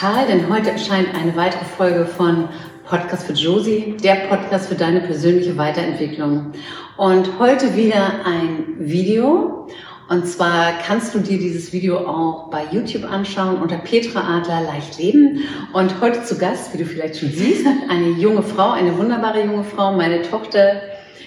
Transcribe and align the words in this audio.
total, 0.00 0.26
denn 0.26 0.48
heute 0.48 0.70
erscheint 0.70 1.08
eine 1.14 1.36
weitere 1.36 1.64
Folge 1.64 2.06
von 2.06 2.48
Podcast 2.86 3.26
für 3.26 3.34
Josie, 3.34 3.96
der 4.02 4.14
Podcast 4.28 4.68
für 4.68 4.74
deine 4.74 5.00
persönliche 5.00 5.56
Weiterentwicklung. 5.58 6.52
Und 6.96 7.38
heute 7.38 7.76
wieder 7.76 8.24
ein 8.24 8.76
Video. 8.78 9.68
Und 10.08 10.26
zwar 10.26 10.72
kannst 10.86 11.14
du 11.14 11.18
dir 11.18 11.38
dieses 11.38 11.72
Video 11.72 11.98
auch 11.98 12.50
bei 12.50 12.64
YouTube 12.72 13.04
anschauen 13.04 13.58
unter 13.60 13.76
Petra 13.76 14.38
Adler 14.38 14.62
Leicht 14.62 14.98
Leben. 14.98 15.44
Und 15.74 16.00
heute 16.00 16.24
zu 16.24 16.38
Gast, 16.38 16.72
wie 16.72 16.78
du 16.78 16.86
vielleicht 16.86 17.18
schon 17.18 17.30
siehst, 17.30 17.66
eine 17.88 18.08
junge 18.12 18.42
Frau, 18.42 18.70
eine 18.70 18.96
wunderbare 18.96 19.44
junge 19.44 19.64
Frau, 19.64 19.92
meine 19.92 20.22
Tochter 20.22 20.80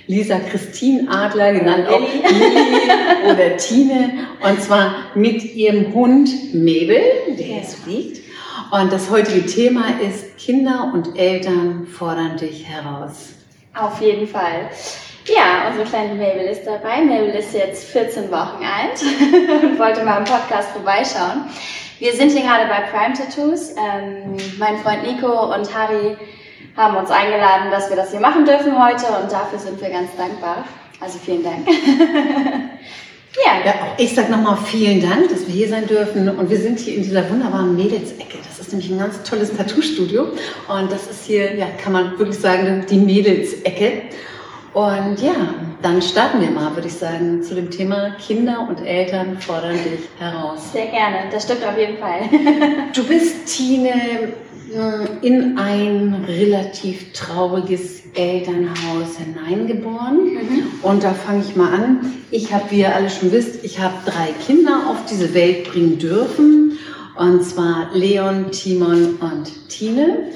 Lisa 0.08 0.40
Christine 0.40 1.10
Adler, 1.10 1.54
genannt 1.54 1.88
auch 1.88 2.02
Lili 2.02 3.32
oder 3.32 3.56
Tine. 3.58 4.14
Und 4.42 4.62
zwar 4.62 4.96
mit 5.14 5.56
ihrem 5.56 5.94
Hund 5.94 6.56
Mabel, 6.56 7.02
der 7.38 7.48
jetzt 7.48 7.76
fliegt. 7.76 8.23
Und 8.74 8.92
das 8.92 9.12
heutige 9.12 9.46
Thema 9.46 10.00
ist 10.02 10.36
Kinder 10.40 10.90
und 10.96 11.16
Eltern 11.16 11.86
fordern 11.86 12.38
dich 12.38 12.68
heraus. 12.68 13.34
Auf 13.76 14.02
jeden 14.02 14.28
Fall. 14.28 14.68
Ja, 15.28 15.68
unsere 15.70 15.86
kleine 15.88 16.16
Mabel 16.16 16.48
ist 16.48 16.66
dabei. 16.66 17.04
Mabel 17.04 17.36
ist 17.36 17.54
jetzt 17.54 17.84
14 17.92 18.32
Wochen 18.32 18.64
alt 18.64 19.00
und 19.64 19.78
wollte 19.78 20.04
mal 20.04 20.18
im 20.18 20.24
Podcast 20.24 20.72
vorbeischauen. 20.72 21.44
Wir 22.00 22.14
sind 22.14 22.32
hier 22.32 22.42
gerade 22.42 22.68
bei 22.68 22.82
Prime 22.90 23.14
Tattoos. 23.14 23.76
Ähm, 23.78 24.38
mein 24.58 24.80
Freund 24.80 25.04
Nico 25.04 25.54
und 25.54 25.72
Harry 25.72 26.18
haben 26.76 26.98
uns 26.98 27.12
eingeladen, 27.12 27.70
dass 27.70 27.92
wir 27.92 27.96
das 27.96 28.10
hier 28.10 28.22
machen 28.22 28.44
dürfen 28.44 28.74
heute 28.84 29.06
und 29.22 29.32
dafür 29.32 29.60
sind 29.60 29.80
wir 29.80 29.92
ganz 29.92 30.10
dankbar. 30.18 30.66
Also 31.00 31.20
vielen 31.20 31.44
Dank. 31.44 31.68
ja. 33.46 33.66
ja, 33.66 33.74
ich 33.98 34.14
sag 34.14 34.30
nochmal 34.30 34.58
vielen 34.66 35.02
Dank, 35.02 35.30
dass 35.30 35.48
wir 35.48 35.54
hier 35.54 35.70
sein 35.70 35.88
dürfen 35.88 36.30
und 36.30 36.50
wir 36.50 36.58
sind 36.58 36.80
hier 36.80 36.96
in 36.96 37.04
dieser 37.04 37.30
wunderbaren 37.30 37.76
Mädelsecke. 37.76 38.38
Das 38.48 38.60
ist 38.60 38.72
nämlich 38.72 38.92
ein 38.92 39.00
ganz 39.00 39.24
tolles 39.24 39.56
Tattoo-Studio 39.56 40.28
und 40.68 40.92
das 40.92 41.08
ist 41.08 41.26
hier, 41.26 41.56
ja, 41.56 41.68
kann 41.82 41.94
man 41.94 42.18
wirklich 42.18 42.40
sagen, 42.40 42.86
die 42.90 42.98
Mädelsecke. 42.98 44.04
Und 44.74 45.22
ja, 45.22 45.54
dann 45.84 46.02
starten 46.02 46.42
wir 46.42 46.50
mal, 46.50 46.76
würde 46.76 46.88
ich 46.88 46.96
sagen, 46.96 47.44
zu 47.44 47.54
dem 47.54 47.70
Thema 47.70 48.16
Kinder 48.26 48.68
und 48.68 48.84
Eltern 48.84 49.38
fordern 49.40 49.74
dich 49.74 50.10
heraus. 50.18 50.72
Sehr 50.72 50.88
gerne, 50.88 51.30
das 51.32 51.44
stimmt 51.44 51.64
auf 51.64 51.78
jeden 51.78 51.98
Fall. 52.00 52.22
du 52.96 53.04
bist 53.04 53.46
Tine 53.56 54.34
in 55.22 55.58
ein 55.58 56.26
relativ 56.28 57.14
trauriges 57.14 58.04
Elternhaus 58.14 59.18
hineingeboren. 59.18 60.34
Mhm. 60.34 60.64
Und 60.82 61.04
da 61.04 61.14
fange 61.14 61.42
ich 61.42 61.56
mal 61.56 61.74
an. 61.74 62.14
Ich 62.32 62.54
habe, 62.54 62.72
wie 62.72 62.80
ihr 62.80 62.96
alle 62.96 63.10
schon 63.10 63.32
wisst, 63.32 63.64
ich 63.64 63.80
habe 63.80 63.94
drei 64.06 64.32
Kinder 64.46 64.90
auf 64.90 65.06
diese 65.10 65.34
Welt 65.34 65.72
bringen 65.72 65.98
dürfen. 66.00 66.78
Und 67.18 67.44
zwar 67.44 67.90
Leon, 67.94 68.52
Timon 68.52 69.16
und 69.16 69.70
Tine. 69.70 70.30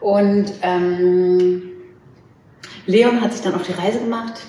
Und 0.00 0.46
ähm, 0.62 1.62
Leon 2.86 3.20
hat 3.20 3.32
sich 3.32 3.42
dann 3.42 3.54
auf 3.54 3.62
die 3.62 3.72
Reise 3.72 4.00
gemacht 4.00 4.40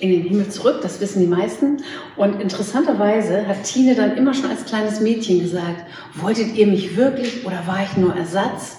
in 0.00 0.10
den 0.10 0.22
Himmel 0.22 0.48
zurück, 0.48 0.80
das 0.82 1.00
wissen 1.00 1.20
die 1.20 1.26
meisten. 1.26 1.82
Und 2.16 2.40
interessanterweise 2.40 3.46
hat 3.46 3.64
Tine 3.64 3.94
dann 3.94 4.16
immer 4.16 4.34
schon 4.34 4.50
als 4.50 4.64
kleines 4.64 5.00
Mädchen 5.00 5.40
gesagt, 5.40 5.84
wolltet 6.14 6.54
ihr 6.56 6.66
mich 6.66 6.96
wirklich 6.96 7.44
oder 7.46 7.66
war 7.66 7.82
ich 7.84 7.96
nur 7.96 8.14
Ersatz? 8.16 8.78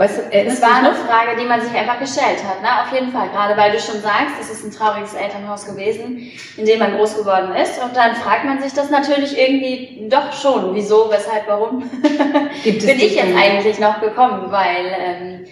Weißt 0.00 0.16
du, 0.16 0.22
es 0.32 0.62
war 0.62 0.76
eine 0.76 0.94
Frage, 0.94 1.38
die 1.38 1.44
man 1.44 1.60
sich 1.60 1.74
einfach 1.74 1.98
gestellt 1.98 2.42
hat, 2.42 2.62
ne? 2.62 2.68
Auf 2.82 2.90
jeden 2.90 3.12
Fall. 3.12 3.28
Gerade 3.28 3.54
weil 3.60 3.70
du 3.70 3.78
schon 3.78 4.00
sagst, 4.00 4.34
es 4.40 4.48
ist 4.48 4.64
ein 4.64 4.70
trauriges 4.70 5.12
Elternhaus 5.12 5.66
gewesen, 5.66 6.32
in 6.56 6.64
dem 6.64 6.78
man 6.78 6.96
groß 6.96 7.18
geworden 7.18 7.54
ist. 7.54 7.82
Und 7.84 7.94
dann 7.94 8.14
fragt 8.14 8.46
man 8.46 8.62
sich 8.62 8.72
das 8.72 8.88
natürlich 8.88 9.36
irgendwie 9.38 10.08
doch 10.08 10.32
schon. 10.32 10.74
Wieso, 10.74 11.10
weshalb, 11.10 11.46
warum? 11.48 11.80
Bin 12.64 12.98
ich 12.98 13.14
jetzt 13.14 13.36
eigentlich 13.36 13.78
noch 13.78 14.00
gekommen? 14.00 14.50
Weil, 14.50 14.86
ähm, 14.98 15.44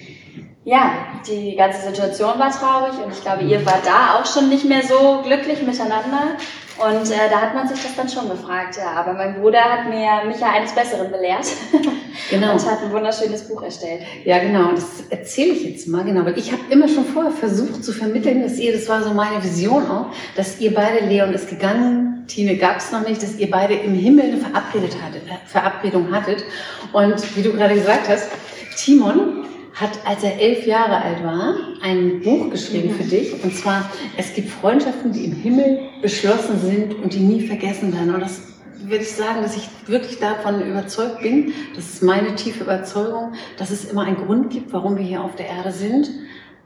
ja, 0.64 0.92
die 1.26 1.54
ganze 1.54 1.82
Situation 1.82 2.38
war 2.38 2.50
traurig 2.50 2.94
und 3.04 3.12
ich 3.12 3.20
glaube, 3.20 3.42
ihr 3.42 3.66
war 3.66 3.80
da 3.84 4.18
auch 4.18 4.24
schon 4.24 4.48
nicht 4.48 4.64
mehr 4.64 4.82
so 4.82 5.20
glücklich 5.24 5.60
miteinander. 5.60 6.38
Und 6.78 7.10
äh, 7.10 7.28
da 7.30 7.40
hat 7.40 7.54
man 7.54 7.66
sich 7.66 7.82
das 7.82 7.96
dann 7.96 8.08
schon 8.08 8.28
gefragt, 8.28 8.76
ja. 8.76 8.92
Aber 8.92 9.12
mein 9.12 9.40
Bruder 9.40 9.60
hat 9.60 9.88
mir 9.88 10.28
mich 10.28 10.40
ja 10.40 10.52
eines 10.52 10.72
Besseren 10.72 11.10
belehrt 11.10 11.46
genau. 12.30 12.52
und 12.52 12.70
hat 12.70 12.82
ein 12.82 12.92
wunderschönes 12.92 13.48
Buch 13.48 13.62
erstellt. 13.62 14.02
Ja, 14.24 14.38
genau. 14.38 14.70
Das 14.72 15.04
erzähle 15.10 15.52
ich 15.52 15.64
jetzt 15.64 15.88
mal 15.88 16.04
genau. 16.04 16.24
Weil 16.24 16.38
ich 16.38 16.52
habe 16.52 16.62
immer 16.70 16.88
schon 16.88 17.04
vorher 17.04 17.32
versucht 17.32 17.84
zu 17.84 17.92
vermitteln, 17.92 18.42
dass 18.42 18.58
ihr, 18.58 18.72
das 18.72 18.88
war 18.88 19.02
so 19.02 19.12
meine 19.12 19.42
Vision 19.42 19.90
auch, 19.90 20.06
dass 20.36 20.60
ihr 20.60 20.72
beide, 20.72 21.04
Leon 21.06 21.32
ist 21.34 21.48
gegangen, 21.48 22.24
Tine 22.28 22.56
gab 22.56 22.76
es 22.76 22.92
noch 22.92 23.06
nicht, 23.06 23.22
dass 23.22 23.36
ihr 23.36 23.50
beide 23.50 23.74
im 23.74 23.94
Himmel 23.94 24.26
eine 24.26 24.36
Verabredet 24.36 24.96
hattet, 25.02 25.22
äh, 25.26 25.46
Verabredung 25.46 26.12
hattet. 26.12 26.44
Und 26.92 27.36
wie 27.36 27.42
du 27.42 27.52
gerade 27.52 27.74
gesagt 27.74 28.08
hast, 28.08 28.28
Timon 28.76 29.46
hat, 29.80 29.90
als 30.04 30.24
er 30.24 30.40
elf 30.40 30.66
Jahre 30.66 30.96
alt 30.96 31.22
war, 31.22 31.54
ein 31.82 32.20
Buch 32.20 32.50
geschrieben 32.50 32.90
für 32.90 33.04
dich. 33.04 33.42
Und 33.42 33.54
zwar, 33.54 33.88
es 34.16 34.34
gibt 34.34 34.50
Freundschaften, 34.50 35.12
die 35.12 35.24
im 35.24 35.32
Himmel 35.32 35.80
beschlossen 36.02 36.58
sind 36.60 36.94
und 36.96 37.12
die 37.12 37.20
nie 37.20 37.46
vergessen 37.46 37.92
werden. 37.92 38.14
Und 38.14 38.20
das 38.20 38.42
würde 38.82 39.04
ich 39.04 39.12
sagen, 39.12 39.42
dass 39.42 39.56
ich 39.56 39.68
wirklich 39.86 40.18
davon 40.18 40.60
überzeugt 40.62 41.22
bin, 41.22 41.52
das 41.74 41.88
ist 41.88 42.02
meine 42.02 42.34
tiefe 42.34 42.64
Überzeugung, 42.64 43.32
dass 43.56 43.70
es 43.70 43.84
immer 43.84 44.02
einen 44.02 44.16
Grund 44.16 44.50
gibt, 44.50 44.72
warum 44.72 44.96
wir 44.96 45.04
hier 45.04 45.22
auf 45.22 45.36
der 45.36 45.48
Erde 45.48 45.72
sind, 45.72 46.10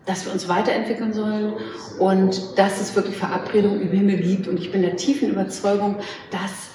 dass 0.07 0.25
wir 0.25 0.33
uns 0.33 0.49
weiterentwickeln 0.49 1.13
sollen 1.13 1.55
und 1.99 2.59
dass 2.59 2.81
es 2.81 2.97
wirklich 2.97 3.17
Verabredungen 3.17 3.81
im 3.83 3.91
Himmel 3.91 4.17
gibt. 4.17 4.49
Und 4.49 4.59
ich 4.59 4.73
bin 4.73 4.83
der 4.83 4.97
tiefen 4.97 5.31
Überzeugung, 5.31 5.97
dass 6.31 6.72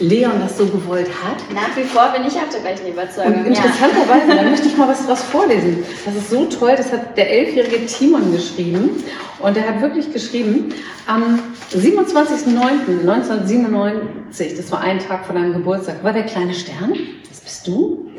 Leon 0.00 0.40
das 0.40 0.58
so 0.58 0.66
gewollt 0.66 1.08
hat. 1.22 1.36
Nach 1.54 1.76
wie 1.76 1.84
vor 1.84 2.12
bin 2.12 2.26
ich 2.26 2.34
auch 2.34 2.48
der 2.50 2.60
gleichen 2.60 2.88
Überzeugung. 2.88 3.34
Und 3.34 3.46
interessanterweise, 3.46 4.28
ja. 4.28 4.34
da 4.36 4.42
möchte 4.50 4.66
ich 4.66 4.76
mal 4.76 4.88
was, 4.88 5.06
was 5.06 5.22
vorlesen. 5.22 5.84
Das 6.04 6.16
ist 6.16 6.30
so 6.30 6.46
toll, 6.46 6.74
das 6.76 6.90
hat 6.90 7.16
der 7.16 7.30
elfjährige 7.30 7.86
Timon 7.86 8.32
geschrieben. 8.32 9.04
Und 9.40 9.56
er 9.56 9.68
hat 9.68 9.82
wirklich 9.82 10.12
geschrieben, 10.12 10.74
am 11.06 11.38
27.09.1997, 11.72 14.56
das 14.56 14.72
war 14.72 14.80
ein 14.80 14.98
Tag 14.98 15.26
vor 15.26 15.34
deinem 15.34 15.52
Geburtstag, 15.52 16.02
war 16.02 16.12
der 16.12 16.24
kleine 16.24 16.54
Stern, 16.54 16.94
das 17.28 17.40
bist 17.40 17.66
du, 17.66 18.10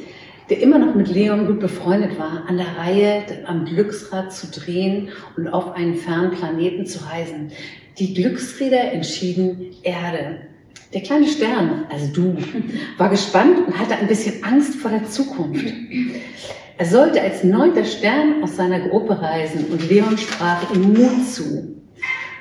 der 0.49 0.61
immer 0.61 0.79
noch 0.79 0.95
mit 0.95 1.07
Leon 1.07 1.47
gut 1.47 1.59
befreundet 1.59 2.19
war, 2.19 2.43
an 2.47 2.57
der 2.57 2.77
Reihe 2.77 3.23
am 3.45 3.65
Glücksrad 3.65 4.33
zu 4.33 4.47
drehen 4.47 5.09
und 5.37 5.47
auf 5.47 5.75
einen 5.75 5.95
fernen 5.95 6.31
Planeten 6.31 6.85
zu 6.85 6.99
reisen. 7.05 7.51
Die 7.97 8.13
Glücksräder 8.13 8.91
entschieden 8.91 9.75
Erde. 9.83 10.41
Der 10.93 11.01
kleine 11.01 11.27
Stern, 11.27 11.85
also 11.89 12.07
du, 12.07 12.35
war 12.97 13.09
gespannt 13.09 13.65
und 13.65 13.79
hatte 13.79 13.95
ein 13.95 14.07
bisschen 14.07 14.43
Angst 14.43 14.75
vor 14.75 14.91
der 14.91 15.05
Zukunft. 15.05 15.73
Er 16.77 16.85
sollte 16.85 17.21
als 17.21 17.45
neunter 17.45 17.85
Stern 17.85 18.43
aus 18.43 18.57
seiner 18.57 18.79
Gruppe 18.89 19.21
reisen 19.21 19.67
und 19.71 19.89
Leon 19.89 20.17
sprach 20.17 20.69
ihm 20.73 20.93
Mut 20.93 21.25
zu. 21.25 21.77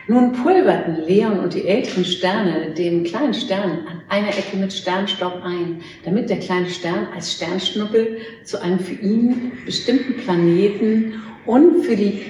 Nun 0.09 0.33
pulverten 0.33 0.97
Leon 1.07 1.39
und 1.39 1.55
die 1.55 1.69
älteren 1.69 2.05
Sterne 2.05 2.73
dem 2.77 3.05
kleinen 3.05 3.35
Stern 3.35 3.87
an 3.87 4.03
einer 4.09 4.31
Ecke 4.31 4.57
mit 4.57 4.73
Sternstaub 4.73 5.45
ein, 5.45 5.83
damit 6.05 6.29
der 6.29 6.41
kleine 6.41 6.69
Stern 6.69 7.07
als 7.15 7.33
Sternschnuppel 7.35 8.19
zu 8.43 8.61
einem 8.61 8.81
für 8.81 8.95
ihn 8.95 9.53
bestimmten 9.65 10.17
Planeten 10.17 11.23
und 11.47 11.85
für 11.85 11.95
die 11.95 12.23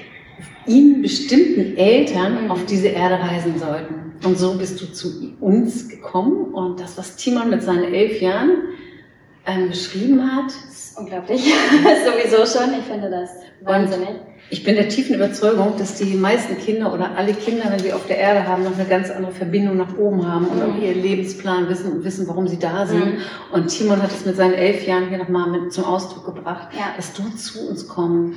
ihm 0.71 1.03
bestimmten 1.03 1.77
Eltern 1.77 2.51
auf 2.51 2.65
diese 2.65 2.89
Erde 2.89 3.17
reisen 3.17 3.59
sollten. 3.59 4.13
Und 4.25 4.39
so 4.39 4.55
bist 4.55 4.81
du 4.81 4.93
zu 4.93 5.35
uns 5.41 5.89
gekommen 5.89 6.55
und 6.55 6.79
das, 6.79 6.97
was 6.97 7.17
Timon 7.17 7.51
mit 7.51 7.63
seinen 7.63 7.93
elf 7.93 8.21
Jahren 8.21 8.51
ähm, 9.47 9.69
geschrieben 9.69 10.21
hat, 10.23 10.53
ist 10.71 10.99
unglaublich. 10.99 11.43
Sowieso 12.05 12.47
schon, 12.47 12.75
ich 12.79 12.85
finde 12.85 13.11
das 13.11 13.31
wahnsinnig. 13.63 14.09
Und 14.09 14.21
ich 14.51 14.63
bin 14.63 14.75
der 14.75 14.89
tiefen 14.89 15.15
Überzeugung, 15.15 15.75
dass 15.79 15.95
die 15.95 16.15
meisten 16.15 16.59
Kinder 16.59 16.93
oder 16.93 17.17
alle 17.17 17.33
Kinder, 17.33 17.65
wenn 17.71 17.79
sie 17.79 17.93
auf 17.93 18.07
der 18.07 18.19
Erde 18.19 18.47
haben, 18.47 18.65
noch 18.65 18.75
eine 18.79 18.87
ganz 18.87 19.11
andere 19.11 19.33
Verbindung 19.33 19.79
nach 19.79 19.97
oben 19.97 20.27
haben 20.27 20.47
und 20.47 20.63
auch 20.63 20.75
mhm. 20.75 20.83
ihren 20.83 21.01
Lebensplan 21.01 21.69
wissen 21.69 21.93
und 21.93 22.05
wissen, 22.05 22.29
warum 22.29 22.47
sie 22.47 22.59
da 22.59 22.87
sind. 22.87 23.15
Mhm. 23.15 23.19
Und 23.53 23.69
Timon 23.69 24.03
hat 24.03 24.11
es 24.11 24.27
mit 24.27 24.37
seinen 24.37 24.55
elf 24.55 24.87
Jahren 24.87 25.09
hier 25.09 25.19
nochmal 25.19 25.69
zum 25.71 25.85
Ausdruck 25.85 26.27
gebracht, 26.27 26.69
ja. 26.73 26.93
dass 26.97 27.15
du 27.15 27.23
zu 27.37 27.69
uns 27.69 27.89
kommen 27.89 28.37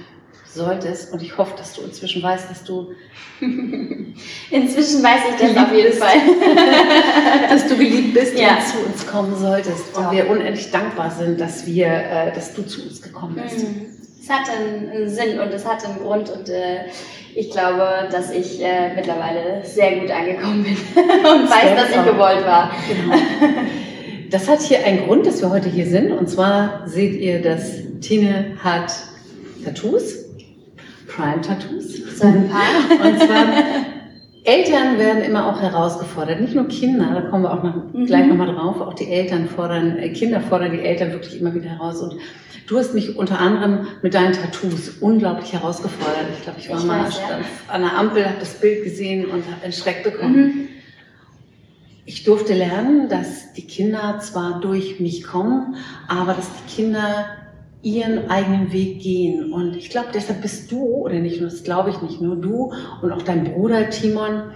solltest. 0.54 1.12
Und 1.14 1.22
ich 1.22 1.38
hoffe, 1.38 1.54
dass 1.58 1.74
du 1.74 1.82
inzwischen 1.82 2.22
weißt, 2.22 2.50
dass 2.50 2.64
du. 2.64 2.92
inzwischen 3.42 5.04
weiß 5.04 5.22
ich 5.32 5.48
das 5.48 5.58
auf 5.58 5.74
jeden 5.74 5.94
Fall. 5.94 6.16
dass 7.50 7.68
du 7.68 7.76
geliebt 7.76 8.14
bist 8.14 8.38
ja. 8.38 8.56
und 8.56 8.68
zu 8.68 8.78
uns 8.86 9.08
kommen 9.08 9.36
solltest. 9.36 9.96
Und 9.96 10.12
wir 10.12 10.30
unendlich 10.30 10.72
dankbar 10.72 11.12
sind, 11.12 11.40
dass 11.40 11.66
wir, 11.66 11.88
äh, 11.88 12.34
dass 12.34 12.54
du 12.54 12.64
zu 12.64 12.84
uns 12.84 13.02
gekommen 13.02 13.36
bist. 13.42 13.60
Mhm. 13.60 13.86
Es 14.22 14.30
hat 14.30 14.50
einen 14.50 15.10
Sinn 15.10 15.40
und 15.40 15.54
es 15.54 15.66
hat 15.66 15.86
einen 15.86 16.00
Grund 16.00 16.30
und 16.30 16.48
äh, 16.48 16.86
ich 17.36 17.52
glaube, 17.52 18.08
dass 18.10 18.32
ich 18.32 18.64
äh, 18.64 18.94
mittlerweile 18.96 19.62
sehr 19.66 20.00
gut 20.00 20.12
angekommen 20.12 20.64
bin 20.64 20.74
und 20.96 21.50
weiß, 21.50 21.76
dass 21.76 21.90
ich 21.90 22.12
gewollt 22.12 22.46
war. 22.46 22.72
Genau. 22.88 23.18
Das 24.30 24.48
hat 24.48 24.62
hier 24.62 24.86
einen 24.86 25.06
Grund, 25.06 25.26
dass 25.26 25.42
wir 25.42 25.50
heute 25.50 25.70
hier 25.70 25.88
sind. 25.88 26.12
Und 26.12 26.30
zwar 26.30 26.88
seht 26.88 27.20
ihr, 27.20 27.42
dass 27.42 27.74
Tine 28.02 28.58
hat 28.64 28.92
Tattoos 29.64 30.23
Prime 31.16 31.42
Tattoos. 31.42 32.18
So 32.18 32.26
ein 32.26 32.50
paar. 32.50 33.08
Und 33.08 33.20
zwar 33.20 33.48
Eltern 34.46 34.98
werden 34.98 35.24
immer 35.24 35.48
auch 35.48 35.62
herausgefordert, 35.62 36.42
nicht 36.42 36.54
nur 36.54 36.68
Kinder, 36.68 37.14
da 37.14 37.22
kommen 37.30 37.44
wir 37.44 37.54
auch 37.54 37.64
noch, 37.64 37.94
mhm. 37.94 38.06
gleich 38.06 38.28
nochmal 38.28 38.54
drauf, 38.54 38.82
auch 38.82 38.94
die 38.94 39.10
Eltern 39.10 39.48
fordern, 39.48 39.98
äh, 39.98 40.10
Kinder 40.10 40.42
fordern 40.42 40.74
die 40.74 40.82
Eltern 40.82 41.12
wirklich 41.14 41.40
immer 41.40 41.54
wieder 41.54 41.70
heraus. 41.70 42.02
Und 42.02 42.18
du 42.68 42.78
hast 42.78 42.94
mich 42.94 43.16
unter 43.16 43.40
anderem 43.40 43.88
mit 44.02 44.14
deinen 44.14 44.34
Tattoos 44.34 44.98
unglaublich 45.00 45.54
herausgefordert. 45.54 46.26
Ich 46.38 46.44
glaube, 46.44 46.60
ich 46.60 46.70
war 46.70 46.78
ich 46.78 46.84
mal 46.84 47.06
weiß, 47.06 47.22
ja. 47.30 47.40
an 47.70 47.82
der 47.84 47.98
Ampel, 47.98 48.26
habe 48.26 48.40
das 48.40 48.60
Bild 48.60 48.84
gesehen 48.84 49.26
und 49.26 49.46
habe 49.50 49.64
einen 49.64 49.74
Schreck 49.74 50.04
bekommen. 50.04 50.36
Mhm. 50.36 50.68
Ich 52.06 52.26
durfte 52.26 52.54
lernen, 52.54 53.08
dass 53.08 53.54
die 53.54 53.66
Kinder 53.66 54.20
zwar 54.20 54.60
durch 54.60 55.00
mich 55.00 55.24
kommen, 55.24 55.76
aber 56.10 56.34
dass 56.34 56.50
die 56.50 56.76
Kinder 56.76 57.28
ihren 57.84 58.30
eigenen 58.30 58.72
Weg 58.72 59.02
gehen. 59.02 59.54
Und 59.54 59.76
ich 59.76 59.90
glaube, 59.90 60.08
deshalb 60.14 60.42
bist 60.42 60.72
du, 60.72 60.84
oder 60.84 61.20
nicht 61.20 61.42
nur, 61.42 61.50
das 61.50 61.64
glaube 61.64 61.92
ich 61.92 62.02
nicht 62.02 62.22
nur 62.22 62.38
du 62.38 62.74
und 63.02 63.12
auch 63.12 63.22
dein 63.22 63.44
Bruder 63.44 63.90
Timon, 63.90 64.52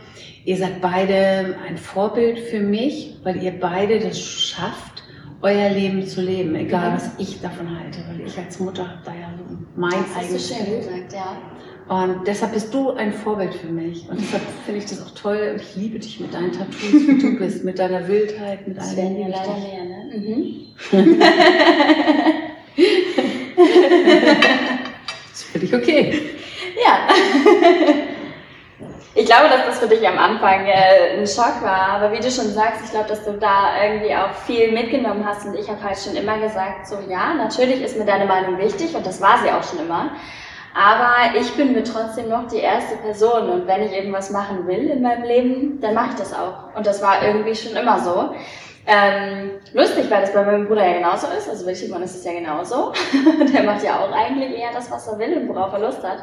ihr 0.46 0.58
seid 0.58 0.82
beide 0.82 1.56
ein 1.68 1.78
Vorbild 1.78 2.40
für 2.40 2.62
mich, 2.62 3.18
weil 3.24 3.44
ihr 3.44 3.52
beide 3.52 4.00
das 4.00 4.20
schafft, 4.20 5.04
euer 5.42 5.70
Leben 5.70 6.08
zu 6.08 6.22
leben, 6.22 6.56
egal 6.56 6.94
was 6.94 7.12
ich 7.20 7.42
davon 7.42 7.78
halte, 7.78 8.00
weil 8.10 8.26
ich 8.26 8.38
als 8.38 8.60
Mutter 8.60 8.88
habe 8.88 9.02
da 9.06 9.12
ja 9.14 9.30
mein 9.76 9.92
das 9.92 10.16
eigenes 10.24 10.50
hast 10.50 10.60
du 10.60 10.66
schön 10.66 10.80
gesagt, 10.80 11.14
ja. 11.14 11.38
Und 11.90 12.28
deshalb 12.28 12.54
bist 12.54 12.74
du 12.74 12.92
ein 12.92 13.14
Vorbild 13.14 13.54
für 13.54 13.72
mich. 13.72 14.10
Und 14.10 14.20
deshalb 14.20 14.44
finde 14.66 14.82
ich 14.82 14.88
das 14.88 15.06
auch 15.06 15.12
toll. 15.12 15.52
Und 15.54 15.62
ich 15.62 15.76
liebe 15.78 16.00
dich 16.00 16.20
mit 16.20 16.34
deinen 16.34 16.52
Tattoos, 16.52 17.08
wie 17.08 17.18
du 17.18 17.38
bist, 17.38 17.64
mit 17.64 17.80
deiner 17.80 18.06
Wildheit, 18.10 18.68
mit 18.68 18.78
allem. 18.78 18.90
Das 18.90 18.98
werden 18.98 19.20
ja 19.20 19.28
leider 19.28 19.58
mehr, 19.58 19.86
ne? 19.86 20.18
Mhm. 20.18 20.56
das 25.32 25.44
finde 25.44 25.66
ich 25.68 25.76
okay. 25.76 26.22
Ja. 26.84 27.08
Ich 29.20 29.26
glaube, 29.26 29.50
dass 29.50 29.66
das 29.66 29.80
für 29.80 29.88
dich 29.88 30.08
am 30.08 30.20
Anfang 30.20 30.68
äh, 30.68 31.18
ein 31.18 31.26
Schock 31.26 31.64
war, 31.64 31.90
aber 31.90 32.12
wie 32.12 32.20
du 32.20 32.30
schon 32.30 32.50
sagst, 32.54 32.82
ich 32.86 32.92
glaube, 32.92 33.10
dass 33.10 33.26
du 33.26 33.32
da 33.34 33.72
irgendwie 33.84 34.16
auch 34.16 34.32
viel 34.46 34.72
mitgenommen 34.72 35.26
hast 35.26 35.44
und 35.48 35.56
ich 35.56 35.68
habe 35.68 35.84
halt 35.84 35.98
schon 35.98 36.16
immer 36.16 36.38
gesagt, 36.38 36.88
so 36.88 37.00
ja, 37.10 37.34
natürlich 37.34 37.82
ist 37.82 37.98
mir 37.98 38.06
deine 38.06 38.26
Meinung 38.26 38.60
wichtig 38.60 38.96
und 38.96 39.04
das 39.08 39.20
war 39.20 39.40
sie 39.42 39.50
auch 39.50 39.64
schon 39.64 39.80
immer, 39.84 40.12
aber 40.76 41.36
ich 41.36 41.52
bin 41.54 41.74
mir 41.74 41.84
trotzdem 41.84 42.30
noch 42.30 42.48
die 42.48 42.60
erste 42.60 42.96
Person 42.98 43.50
und 43.50 43.66
wenn 43.66 43.82
ich 43.82 43.92
irgendwas 43.92 44.30
machen 44.30 44.68
will 44.68 44.88
in 44.88 45.02
meinem 45.02 45.24
Leben, 45.24 45.82
dann 45.82 45.96
mache 45.96 46.10
ich 46.12 46.16
das 46.18 46.32
auch 46.36 46.76
und 46.76 46.86
das 46.86 47.02
war 47.02 47.24
irgendwie 47.24 47.56
schon 47.56 47.76
immer 47.76 48.00
so. 48.00 48.36
Ähm, 48.90 49.52
lustig, 49.74 50.10
weil 50.10 50.22
das 50.22 50.34
bei 50.34 50.46
meinem 50.46 50.66
Bruder 50.66 50.86
ja 50.86 50.94
genauso 50.94 51.28
ist. 51.38 51.50
Also 51.50 51.66
bei 51.66 51.74
Timon 51.74 52.02
ist 52.04 52.16
es 52.16 52.24
ja 52.24 52.32
genauso. 52.32 52.94
Der 53.54 53.64
macht 53.64 53.84
ja 53.84 54.00
auch 54.00 54.12
eigentlich 54.14 54.58
eher 54.58 54.72
das, 54.74 54.90
was 54.90 55.08
er 55.08 55.20
will 55.20 55.38
und 55.38 55.50
worauf 55.50 55.74
er 55.74 55.80
Lust 55.80 56.02
hat. 56.04 56.20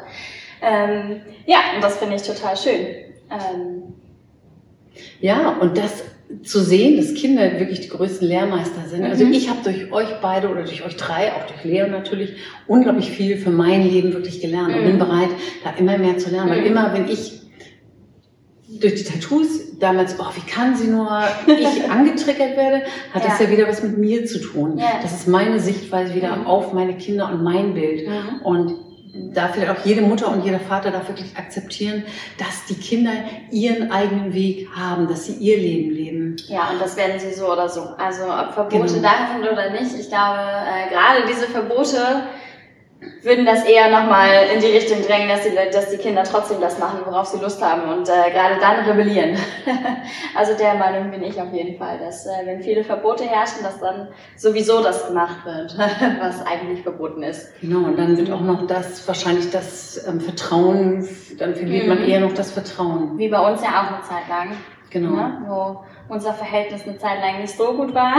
Ähm, 0.61 1.21
ja, 1.45 1.57
und 1.75 1.83
das 1.83 1.97
finde 1.97 2.15
ich 2.15 2.23
total 2.23 2.57
schön. 2.57 2.87
Ähm, 3.29 3.93
ja, 5.19 5.49
und 5.59 5.77
das 5.77 6.03
zu 6.43 6.59
sehen, 6.59 6.97
dass 6.97 7.13
Kinder 7.13 7.59
wirklich 7.59 7.81
die 7.81 7.89
größten 7.89 8.27
Lehrmeister 8.27 8.87
sind. 8.89 9.03
Also 9.03 9.25
mhm. 9.25 9.33
ich 9.33 9.49
habe 9.49 9.59
durch 9.63 9.91
euch 9.91 10.09
beide 10.21 10.49
oder 10.49 10.63
durch 10.63 10.83
euch 10.83 10.97
drei, 10.97 11.33
auch 11.33 11.45
durch 11.45 11.63
Leo 11.63 11.87
natürlich, 11.87 12.35
unglaublich 12.65 13.11
viel 13.11 13.37
für 13.37 13.51
mein 13.51 13.87
Leben 13.87 14.11
wirklich 14.13 14.41
gelernt 14.41 14.69
mhm. 14.69 14.75
und 14.75 14.85
bin 14.85 14.97
bereit, 14.97 15.29
da 15.63 15.71
immer 15.77 15.99
mehr 15.99 16.17
zu 16.17 16.31
lernen. 16.31 16.49
Weil 16.49 16.61
mhm. 16.61 16.67
immer, 16.67 16.93
wenn 16.93 17.07
ich 17.07 17.44
durch 18.79 18.95
die 18.95 19.03
Tattoos 19.03 19.77
damals, 19.79 20.15
oh, 20.19 20.25
wie 20.35 20.49
kann 20.49 20.75
sie 20.75 20.87
nur, 20.87 21.21
ich 21.47 21.89
angetriggert 21.89 22.57
werde, 22.57 22.83
hat 23.13 23.23
ja. 23.23 23.29
das 23.29 23.39
ja 23.39 23.49
wieder 23.49 23.67
was 23.67 23.83
mit 23.83 23.97
mir 23.97 24.25
zu 24.25 24.39
tun. 24.39 24.77
Ja. 24.77 24.99
Das 25.01 25.13
ist 25.13 25.27
meine 25.27 25.59
Sichtweise 25.59 26.15
wieder 26.15 26.35
mhm. 26.35 26.47
auf 26.47 26.73
meine 26.73 26.95
Kinder 26.97 27.29
und 27.31 27.43
mein 27.43 27.73
Bild. 27.73 28.07
Mhm. 28.07 28.41
Und 28.43 28.75
da 29.33 29.47
vielleicht 29.47 29.71
auch 29.71 29.85
jede 29.85 30.01
Mutter 30.01 30.29
und 30.29 30.43
jeder 30.43 30.59
Vater 30.59 30.91
darf 30.91 31.07
wirklich 31.07 31.37
akzeptieren, 31.37 32.03
dass 32.37 32.65
die 32.65 32.75
Kinder 32.75 33.11
ihren 33.49 33.91
eigenen 33.91 34.33
Weg 34.33 34.67
haben, 34.75 35.07
dass 35.07 35.25
sie 35.25 35.33
ihr 35.33 35.57
Leben 35.57 35.91
leben. 35.91 36.35
Ja, 36.47 36.69
und 36.71 36.81
das 36.81 36.97
werden 36.97 37.19
sie 37.19 37.33
so 37.33 37.51
oder 37.51 37.69
so. 37.69 37.81
Also 37.97 38.23
ob 38.23 38.53
Verbote 38.53 38.93
genau. 38.93 39.01
da 39.01 39.33
sind 39.33 39.49
oder 39.49 39.69
nicht, 39.71 39.97
ich 39.97 40.09
glaube, 40.09 40.39
äh, 40.39 40.93
gerade 40.93 41.25
diese 41.29 41.47
Verbote 41.47 42.23
würden 43.21 43.45
das 43.45 43.65
eher 43.65 43.89
nochmal 43.89 44.29
in 44.53 44.61
die 44.61 44.67
Richtung 44.67 45.01
drängen, 45.01 45.27
dass 45.27 45.41
die, 45.43 45.55
dass 45.71 45.89
die 45.89 45.97
Kinder 45.97 46.23
trotzdem 46.23 46.61
das 46.61 46.79
machen, 46.79 46.99
worauf 47.05 47.27
sie 47.27 47.39
Lust 47.39 47.61
haben 47.61 47.89
und 47.91 48.07
äh, 48.07 48.31
gerade 48.31 48.59
dann 48.59 48.85
rebellieren. 48.85 49.37
also 50.35 50.53
der 50.57 50.75
Meinung 50.75 51.11
bin 51.11 51.23
ich 51.23 51.39
auf 51.41 51.51
jeden 51.51 51.77
Fall, 51.77 51.99
dass 51.99 52.25
äh, 52.25 52.45
wenn 52.45 52.61
viele 52.61 52.83
Verbote 52.83 53.23
herrschen, 53.23 53.63
dass 53.63 53.79
dann 53.79 54.07
sowieso 54.37 54.81
das 54.81 55.07
gemacht 55.07 55.45
wird, 55.45 55.77
was 56.19 56.45
eigentlich 56.45 56.83
verboten 56.83 57.23
ist. 57.23 57.59
Genau, 57.61 57.85
und 57.85 57.97
dann 57.97 58.17
wird 58.17 58.31
auch 58.31 58.41
noch 58.41 58.65
das, 58.67 59.07
wahrscheinlich 59.07 59.51
das 59.51 60.05
ähm, 60.07 60.21
Vertrauen, 60.21 61.07
dann 61.37 61.55
verliert 61.55 61.83
mhm. 61.83 61.89
man 61.89 62.03
eher 62.03 62.21
noch 62.21 62.33
das 62.33 62.51
Vertrauen. 62.51 63.17
Wie 63.17 63.29
bei 63.29 63.39
uns 63.39 63.61
ja 63.61 63.81
auch 63.81 63.91
eine 63.91 64.03
Zeit 64.03 64.29
lang. 64.29 64.55
Genau. 64.95 65.09
Ne? 65.09 65.43
Wo 65.45 65.83
unser 66.07 66.33
Verhältnis 66.33 66.87
eine 66.87 66.97
Zeit 66.97 67.19
lang 67.19 67.41
nicht 67.41 67.57
so 67.57 67.73
gut 67.73 67.93
war. 67.93 68.15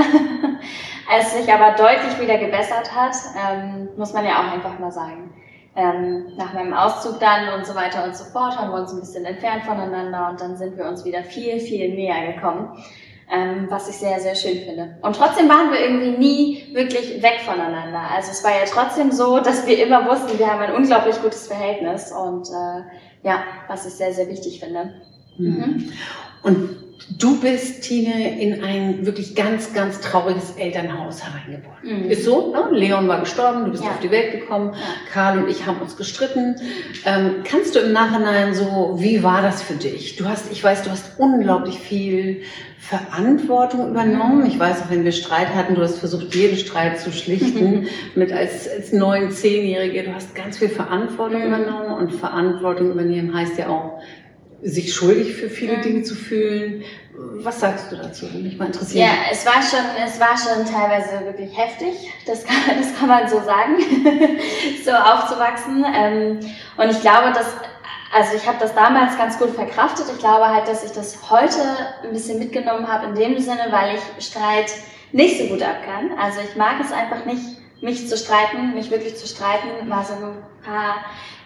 Als 1.10 1.34
sich 1.34 1.50
aber 1.50 1.74
deutlich 1.74 2.20
wieder 2.20 2.36
gebessert 2.36 2.94
hat, 2.94 3.16
ähm, 3.34 3.88
muss 3.96 4.12
man 4.12 4.26
ja 4.26 4.40
auch 4.40 4.52
einfach 4.52 4.78
mal 4.78 4.92
sagen. 4.92 5.32
Ähm, 5.74 6.34
nach 6.36 6.52
meinem 6.52 6.74
Auszug 6.74 7.18
dann 7.18 7.58
und 7.58 7.64
so 7.64 7.74
weiter 7.74 8.04
und 8.04 8.14
so 8.14 8.24
fort 8.24 8.58
haben 8.58 8.72
wir 8.72 8.80
uns 8.80 8.92
ein 8.92 9.00
bisschen 9.00 9.24
entfernt 9.24 9.64
voneinander 9.64 10.28
und 10.30 10.40
dann 10.40 10.56
sind 10.56 10.76
wir 10.76 10.86
uns 10.86 11.04
wieder 11.06 11.22
viel, 11.22 11.58
viel 11.60 11.94
näher 11.94 12.34
gekommen, 12.34 12.76
ähm, 13.30 13.66
was 13.70 13.88
ich 13.88 13.96
sehr, 13.96 14.20
sehr 14.20 14.34
schön 14.34 14.58
finde. 14.58 14.98
Und 15.00 15.16
trotzdem 15.16 15.48
waren 15.48 15.70
wir 15.70 15.80
irgendwie 15.80 16.18
nie 16.18 16.74
wirklich 16.74 17.22
weg 17.22 17.40
voneinander. 17.44 18.00
Also 18.14 18.32
es 18.32 18.44
war 18.44 18.52
ja 18.52 18.64
trotzdem 18.66 19.12
so, 19.12 19.40
dass 19.40 19.66
wir 19.66 19.82
immer 19.82 20.06
wussten, 20.06 20.38
wir 20.38 20.50
haben 20.50 20.60
ein 20.60 20.74
unglaublich 20.74 21.20
gutes 21.22 21.46
Verhältnis 21.46 22.12
und 22.12 22.48
äh, 22.48 22.82
ja, 23.22 23.44
was 23.68 23.86
ich 23.86 23.94
sehr, 23.94 24.12
sehr 24.12 24.28
wichtig 24.28 24.60
finde. 24.60 24.94
Mhm. 25.38 25.90
Und 26.42 26.76
Du 27.18 27.40
bist, 27.40 27.82
Tine, 27.82 28.40
in 28.40 28.64
ein 28.64 29.06
wirklich 29.06 29.36
ganz, 29.36 29.72
ganz 29.72 30.00
trauriges 30.00 30.56
Elternhaus 30.56 31.22
hereingeboren. 31.22 32.04
Mhm. 32.04 32.10
Ist 32.10 32.24
so, 32.24 32.52
ne? 32.52 32.76
Leon 32.76 33.06
war 33.06 33.20
gestorben, 33.20 33.64
du 33.64 33.70
bist 33.70 33.84
ja. 33.84 33.90
auf 33.90 34.00
die 34.00 34.10
Welt 34.10 34.32
gekommen, 34.32 34.72
ja. 34.72 34.80
Karl 35.12 35.38
und 35.38 35.48
ich 35.48 35.66
haben 35.66 35.80
uns 35.80 35.96
gestritten. 35.96 36.56
Ähm, 37.04 37.44
kannst 37.44 37.76
du 37.76 37.78
im 37.78 37.92
Nachhinein 37.92 38.54
so, 38.54 38.96
wie 38.98 39.22
war 39.22 39.40
das 39.40 39.62
für 39.62 39.74
dich? 39.74 40.16
Du 40.16 40.28
hast, 40.28 40.50
ich 40.50 40.62
weiß, 40.62 40.82
du 40.82 40.90
hast 40.90 41.18
unglaublich 41.18 41.78
viel 41.78 42.42
Verantwortung 42.80 43.88
übernommen. 43.88 44.44
Ich 44.44 44.58
weiß 44.58 44.82
auch, 44.82 44.90
wenn 44.90 45.04
wir 45.04 45.12
Streit 45.12 45.54
hatten, 45.54 45.76
du 45.76 45.82
hast 45.82 45.98
versucht, 45.98 46.34
jeden 46.34 46.58
Streit 46.58 46.98
zu 46.98 47.12
schlichten. 47.12 47.70
Mhm. 47.70 47.88
Mit 48.16 48.32
als, 48.32 48.68
als 48.68 48.92
neun, 48.92 49.30
zehnjährige, 49.30 50.02
du 50.02 50.12
hast 50.12 50.34
ganz 50.34 50.58
viel 50.58 50.68
Verantwortung 50.68 51.40
mhm. 51.40 51.46
übernommen 51.46 51.94
und 51.94 52.12
Verantwortung 52.12 52.90
übernehmen 52.90 53.32
heißt 53.32 53.56
ja 53.58 53.68
auch, 53.68 54.00
sich 54.62 54.94
schuldig 54.94 55.34
für 55.34 55.48
viele 55.48 55.78
Dinge 55.78 56.02
zu 56.02 56.14
fühlen. 56.14 56.82
Was 57.14 57.60
sagst 57.60 57.90
du 57.90 57.96
dazu? 57.96 58.26
Würde 58.26 58.38
mich 58.38 58.58
mal 58.58 58.66
interessieren. 58.66 59.06
Ja, 59.06 59.30
es 59.30 59.46
war 59.46 59.62
schon, 59.62 59.84
es 60.04 60.20
war 60.20 60.36
schon 60.36 60.64
teilweise 60.64 61.24
wirklich 61.24 61.56
heftig. 61.56 62.12
Das 62.26 62.44
kann, 62.44 62.56
das 62.78 62.98
kann 62.98 63.08
man 63.08 63.28
so 63.28 63.36
sagen, 63.40 63.76
so 64.84 64.90
aufzuwachsen. 64.92 65.84
Ähm, 65.94 66.40
und 66.76 66.90
ich 66.90 67.00
glaube, 67.00 67.32
dass, 67.32 67.46
also 68.14 68.36
ich 68.36 68.46
habe 68.46 68.58
das 68.60 68.74
damals 68.74 69.16
ganz 69.16 69.38
gut 69.38 69.50
verkraftet. 69.50 70.06
Ich 70.12 70.18
glaube 70.18 70.48
halt, 70.48 70.68
dass 70.68 70.84
ich 70.84 70.92
das 70.92 71.30
heute 71.30 71.60
ein 72.02 72.12
bisschen 72.12 72.38
mitgenommen 72.38 72.86
habe 72.86 73.06
in 73.06 73.14
dem 73.14 73.38
Sinne, 73.38 73.68
weil 73.70 73.96
ich 73.96 74.26
Streit 74.26 74.72
nicht 75.12 75.38
so 75.38 75.46
gut 75.46 75.62
ab 75.62 75.76
kann. 75.84 76.18
Also 76.18 76.40
ich 76.40 76.56
mag 76.56 76.76
es 76.80 76.92
einfach 76.92 77.24
nicht, 77.24 77.56
mich 77.86 78.08
zu 78.08 78.16
streiten, 78.16 78.74
mich 78.74 78.90
wirklich 78.90 79.16
zu 79.16 79.28
streiten, 79.28 79.88
mal 79.88 80.04
so 80.04 80.14
ein 80.14 80.42
paar 80.64 80.96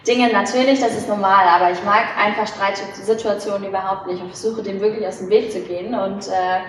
Dinge 0.07 0.33
natürlich, 0.33 0.79
das 0.79 0.97
ist 0.97 1.07
normal, 1.07 1.45
aber 1.47 1.71
ich 1.71 1.83
mag 1.83 2.05
einfach 2.17 2.47
Streitsituationen 2.47 3.69
überhaupt 3.69 4.07
nicht 4.07 4.19
und 4.19 4.29
versuche 4.29 4.63
dem 4.63 4.81
wirklich 4.81 5.07
aus 5.07 5.19
dem 5.19 5.29
Weg 5.29 5.51
zu 5.51 5.61
gehen 5.61 5.93
und 5.93 6.27
äh, 6.27 6.61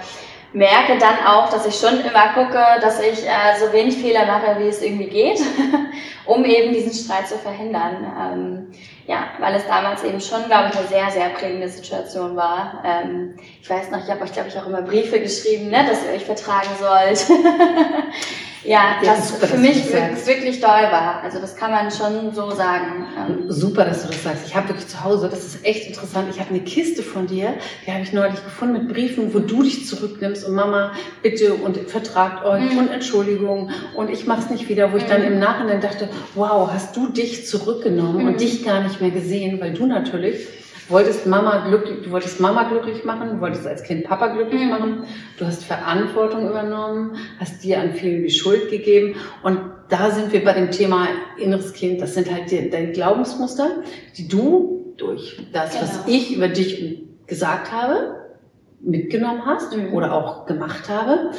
merke 0.52 0.98
dann 0.98 1.24
auch, 1.26 1.48
dass 1.48 1.64
ich 1.64 1.74
schon 1.74 2.00
immer 2.00 2.34
gucke, 2.34 2.62
dass 2.82 3.00
ich 3.00 3.26
äh, 3.26 3.58
so 3.58 3.72
wenig 3.72 3.96
Fehler 3.96 4.26
mache, 4.26 4.58
wie 4.58 4.68
es 4.68 4.82
irgendwie 4.82 5.08
geht, 5.08 5.40
um 6.26 6.44
eben 6.44 6.74
diesen 6.74 6.92
Streit 6.92 7.26
zu 7.26 7.38
verhindern. 7.38 8.12
Ähm, 8.20 8.72
ja, 9.06 9.28
weil 9.40 9.54
es 9.54 9.66
damals 9.66 10.04
eben 10.04 10.20
schon, 10.20 10.44
glaube 10.44 10.68
ich, 10.70 10.78
eine 10.78 10.88
sehr, 10.88 11.10
sehr 11.10 11.30
prägende 11.30 11.68
Situation 11.70 12.36
war. 12.36 12.82
Ähm, 12.84 13.36
ich 13.62 13.70
weiß 13.70 13.90
noch, 13.90 14.04
ich 14.04 14.10
habe 14.10 14.22
euch, 14.22 14.32
glaube 14.34 14.50
ich, 14.50 14.58
auch 14.58 14.66
immer 14.66 14.82
Briefe 14.82 15.18
geschrieben, 15.18 15.70
ne, 15.70 15.86
dass 15.88 16.04
ihr 16.04 16.12
euch 16.12 16.26
vertragen 16.26 16.68
sollt. 16.78 17.26
Ja, 18.64 18.96
das 19.04 19.28
super, 19.30 19.46
für 19.46 19.58
mich 19.58 19.92
wirklich 19.92 20.60
doll 20.60 20.70
war. 20.70 21.22
Also 21.22 21.40
das 21.40 21.56
kann 21.56 21.70
man 21.70 21.90
schon 21.90 22.32
so 22.32 22.50
sagen. 22.50 23.06
Ähm. 23.16 23.50
Super, 23.50 23.84
dass 23.84 24.02
du 24.02 24.08
das 24.08 24.22
sagst. 24.22 24.46
Ich 24.46 24.54
habe 24.54 24.68
wirklich 24.68 24.86
zu 24.86 25.02
Hause, 25.02 25.28
das 25.28 25.44
ist 25.44 25.64
echt 25.64 25.88
interessant, 25.88 26.28
ich 26.30 26.38
habe 26.38 26.50
eine 26.50 26.60
Kiste 26.60 27.02
von 27.02 27.26
dir, 27.26 27.54
die 27.86 27.92
habe 27.92 28.02
ich 28.02 28.12
neulich 28.12 28.42
gefunden 28.44 28.74
mit 28.74 28.88
Briefen, 28.88 29.34
wo 29.34 29.40
du 29.40 29.62
dich 29.62 29.86
zurücknimmst 29.86 30.46
und 30.46 30.54
Mama, 30.54 30.92
bitte 31.22 31.54
und 31.54 31.76
vertragt 31.90 32.44
euch 32.44 32.72
mhm. 32.72 32.78
und 32.78 32.90
Entschuldigung 32.90 33.70
und 33.94 34.10
ich 34.10 34.26
mache 34.26 34.42
es 34.42 34.50
nicht 34.50 34.68
wieder, 34.68 34.92
wo 34.92 34.96
ich 34.96 35.04
dann 35.04 35.22
mhm. 35.22 35.32
im 35.32 35.38
Nachhinein 35.38 35.80
dachte, 35.80 36.08
wow, 36.34 36.70
hast 36.72 36.96
du 36.96 37.08
dich 37.08 37.46
zurückgenommen 37.46 38.22
mhm. 38.22 38.28
und 38.28 38.40
dich 38.40 38.64
gar 38.64 38.82
nicht 38.82 39.00
mehr 39.00 39.10
gesehen, 39.10 39.60
weil 39.60 39.72
du 39.72 39.86
natürlich 39.86 40.46
wolltest 40.88 41.26
Mama 41.26 41.68
glücklich, 41.68 42.02
du 42.02 42.10
wolltest 42.10 42.40
Mama 42.40 42.64
glücklich 42.64 43.04
machen, 43.04 43.30
du 43.30 43.40
wolltest 43.40 43.66
als 43.66 43.82
Kind 43.82 44.04
Papa 44.04 44.28
glücklich 44.28 44.62
mhm. 44.62 44.68
machen, 44.68 45.04
du 45.38 45.46
hast 45.46 45.64
Verantwortung 45.64 46.48
übernommen, 46.48 47.16
hast 47.38 47.62
dir 47.62 47.80
an 47.80 47.92
vielen 47.92 48.22
die 48.22 48.30
Schuld 48.30 48.70
gegeben 48.70 49.16
und 49.42 49.58
da 49.88 50.10
sind 50.10 50.32
wir 50.32 50.42
bei 50.42 50.54
dem 50.54 50.70
Thema 50.70 51.06
inneres 51.36 51.74
Kind. 51.74 52.00
Das 52.00 52.14
sind 52.14 52.32
halt 52.32 52.50
die, 52.50 52.70
deine 52.70 52.92
Glaubensmuster, 52.92 53.82
die 54.16 54.26
du 54.26 54.94
durch 54.96 55.38
das, 55.52 55.72
genau. 55.72 55.82
was 55.82 56.00
ich 56.06 56.34
über 56.34 56.48
dich 56.48 57.02
gesagt 57.26 57.72
habe, 57.72 58.16
mitgenommen 58.80 59.44
hast 59.46 59.76
mhm. 59.76 59.92
oder 59.92 60.12
auch 60.12 60.46
gemacht 60.46 60.88
habe. 60.88 61.30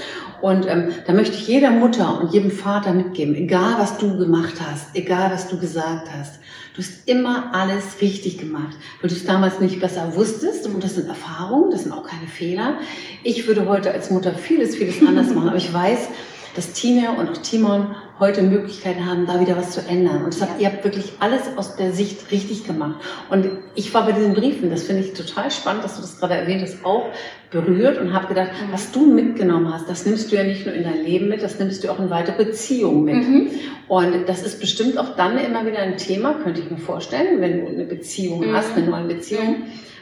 Und 0.42 0.68
ähm, 0.68 0.90
da 1.06 1.14
möchte 1.14 1.36
ich 1.36 1.48
jeder 1.48 1.72
Mutter 1.72 2.20
und 2.22 2.32
jedem 2.32 2.52
Vater 2.52 2.94
mitgeben, 2.94 3.36
egal 3.36 3.76
was 3.78 3.98
du 3.98 4.18
gemacht 4.18 4.56
hast, 4.62 4.96
egal 4.96 5.32
was 5.32 5.48
du 5.48 5.60
gesagt 5.60 6.08
hast, 6.18 6.40
du 6.74 6.82
hast 6.82 7.08
immer 7.08 7.53
alles 7.53 8.01
richtig 8.01 8.38
gemacht, 8.38 8.75
weil 9.01 9.10
du 9.10 9.15
es 9.15 9.25
damals 9.25 9.60
nicht 9.60 9.80
besser 9.80 10.15
wusstest 10.15 10.65
und 10.65 10.84
das 10.84 10.96
sind 10.96 11.08
Erfahrungen, 11.08 11.72
das 11.72 11.84
sind 11.84 11.92
auch 11.92 12.03
keine 12.03 12.27
Fehler. 12.27 12.77
Ich 13.24 13.48
würde 13.48 13.68
heute 13.68 13.92
als 13.92 14.10
Mutter 14.10 14.34
vieles, 14.34 14.75
vieles 14.75 15.01
anders 15.06 15.34
machen, 15.34 15.50
aber 15.50 15.58
ich 15.58 15.72
weiß, 15.72 16.10
dass 16.56 16.74
Tine 16.74 17.12
und 17.18 17.30
auch 17.30 17.38
Timon 17.38 17.96
heute 18.20 18.43
Möglichkeiten 18.43 19.05
haben, 19.05 19.25
da 19.25 19.39
wieder 19.39 19.58
was 19.58 19.72
zu 19.72 19.82
ändern. 19.88 20.24
Und 20.24 20.34
deshalb, 20.34 20.51
ja. 20.51 20.67
ihr 20.67 20.74
habt 20.74 20.84
wirklich 20.84 21.13
alles 21.20 21.41
aus 21.58 21.75
der 21.75 21.91
Sicht 21.91 22.32
richtig 22.32 22.65
gemacht. 22.65 23.01
Und 23.29 23.50
ich 23.75 23.93
war 23.93 24.05
bei 24.05 24.12
diesen 24.12 24.34
Briefen, 24.34 24.70
das 24.70 24.84
finde 24.84 25.01
ich 25.01 25.13
total 25.13 25.50
spannend, 25.50 25.84
dass 25.84 25.96
du 25.96 26.01
das 26.01 26.20
gerade 26.20 26.36
erwähnt 26.36 26.62
hast, 26.62 26.86
auch 26.86 27.08
berührt 27.50 28.00
und 28.00 28.13
habe 28.13 28.27
gedacht, 28.27 28.51
mhm. 28.51 28.72
was 28.72 28.91
du 28.91 29.05
mitgenommen 29.12 29.74
hast, 29.74 29.89
das 29.89 30.05
nimmst 30.05 30.32
du 30.32 30.36
ja 30.36 30.43
nicht 30.43 30.65
nur 30.65 30.75
in 30.75 30.84
dein 30.84 31.03
Leben 31.03 31.27
mit, 31.27 31.41
das 31.41 31.58
nimmst 31.60 31.84
du 31.84 31.91
auch 31.91 32.00
in 32.00 32.10
weitere 32.10 32.46
Beziehungen 32.46 33.03
mit. 33.03 33.15
Mhm. 33.15 33.50
Und 33.88 34.27
das 34.27 34.43
ist 34.43 34.60
bestimmt 34.60 34.98
auch 34.98 35.15
dann 35.15 35.38
immer 35.38 35.65
wieder 35.65 35.79
ein 35.79 35.98
Thema, 35.98 36.36
könnte 36.43 36.62
ich 36.62 36.70
mir 36.70 36.77
vorstellen, 36.77 37.41
wenn 37.41 37.62
du 37.62 37.72
eine 37.72 37.86
Beziehung 37.86 38.48
mhm. 38.48 38.53
hast, 38.53 38.75
eine 38.75 38.88
neue 38.88 39.05
Beziehung 39.05 39.58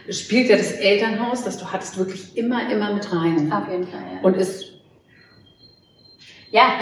mhm. 0.07 0.11
spielt 0.11 0.49
ja 0.49 0.57
das 0.57 0.73
Elternhaus, 0.73 1.43
das 1.43 1.57
du 1.57 1.65
hattest, 1.65 1.97
wirklich 1.97 2.37
immer, 2.37 2.69
immer 2.71 2.93
mit 2.93 3.11
rein. 3.11 3.51
Auf 3.51 3.69
jeden 3.71 3.87
Fall, 3.87 4.01
ja. 4.15 4.21
Und 4.21 4.35
ist 4.35 4.70
ja. 6.51 6.73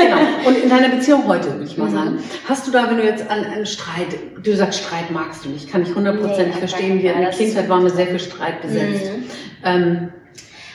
genau. 0.00 0.18
Und 0.46 0.62
in 0.62 0.68
deiner 0.68 0.88
Beziehung 0.90 1.26
heute, 1.26 1.52
würde 1.52 1.64
ich 1.64 1.76
mal 1.76 1.88
mhm. 1.88 1.94
sagen, 1.94 2.24
hast 2.48 2.66
du 2.66 2.70
da, 2.70 2.88
wenn 2.88 2.98
du 2.98 3.04
jetzt 3.04 3.28
an, 3.30 3.44
an 3.44 3.66
Streit, 3.66 4.18
du 4.42 4.54
sagst, 4.54 4.80
Streit 4.80 5.10
magst 5.10 5.44
du 5.44 5.48
nicht, 5.48 5.70
kann 5.70 5.82
ich 5.82 5.94
hundertprozentig 5.94 6.54
nee, 6.54 6.60
verstehen. 6.60 7.02
Wir 7.02 7.14
in 7.14 7.22
der 7.22 7.30
Kindheit 7.30 7.68
waren 7.68 7.82
wir 7.82 7.90
sehr 7.90 8.06
viel 8.06 8.20
Streit 8.20 8.62
besetzt. 8.62 9.04
Mhm. 9.04 9.30
Ähm, 9.64 10.12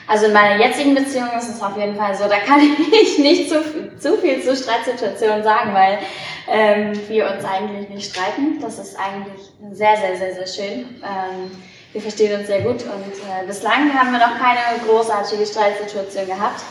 also 0.07 0.25
in 0.25 0.33
meiner 0.33 0.63
jetzigen 0.63 0.95
Beziehung 0.95 1.29
ist 1.37 1.49
es 1.49 1.61
auf 1.61 1.77
jeden 1.77 1.95
Fall 1.95 2.13
so, 2.13 2.25
da 2.25 2.37
kann 2.37 2.59
ich 3.01 3.17
nicht 3.19 3.49
zu, 3.49 3.61
zu 3.97 4.17
viel 4.17 4.41
zu 4.41 4.55
Streitsituationen 4.55 5.43
sagen, 5.43 5.73
weil 5.73 5.99
ähm, 6.47 6.91
wir 7.07 7.29
uns 7.31 7.45
eigentlich 7.45 7.89
nicht 7.89 8.11
streiten. 8.11 8.59
Das 8.61 8.79
ist 8.79 8.97
eigentlich 8.99 9.41
sehr, 9.71 9.95
sehr, 9.97 10.17
sehr, 10.17 10.33
sehr 10.35 10.47
schön. 10.47 10.79
Ähm, 11.01 11.51
wir 11.93 12.01
verstehen 12.01 12.37
uns 12.39 12.47
sehr 12.47 12.61
gut 12.61 12.83
und 12.83 13.13
äh, 13.13 13.45
bislang 13.45 13.93
haben 13.93 14.11
wir 14.11 14.19
noch 14.19 14.37
keine 14.39 14.59
großartige 14.85 15.45
Streitsituation 15.45 16.25
gehabt. 16.25 16.61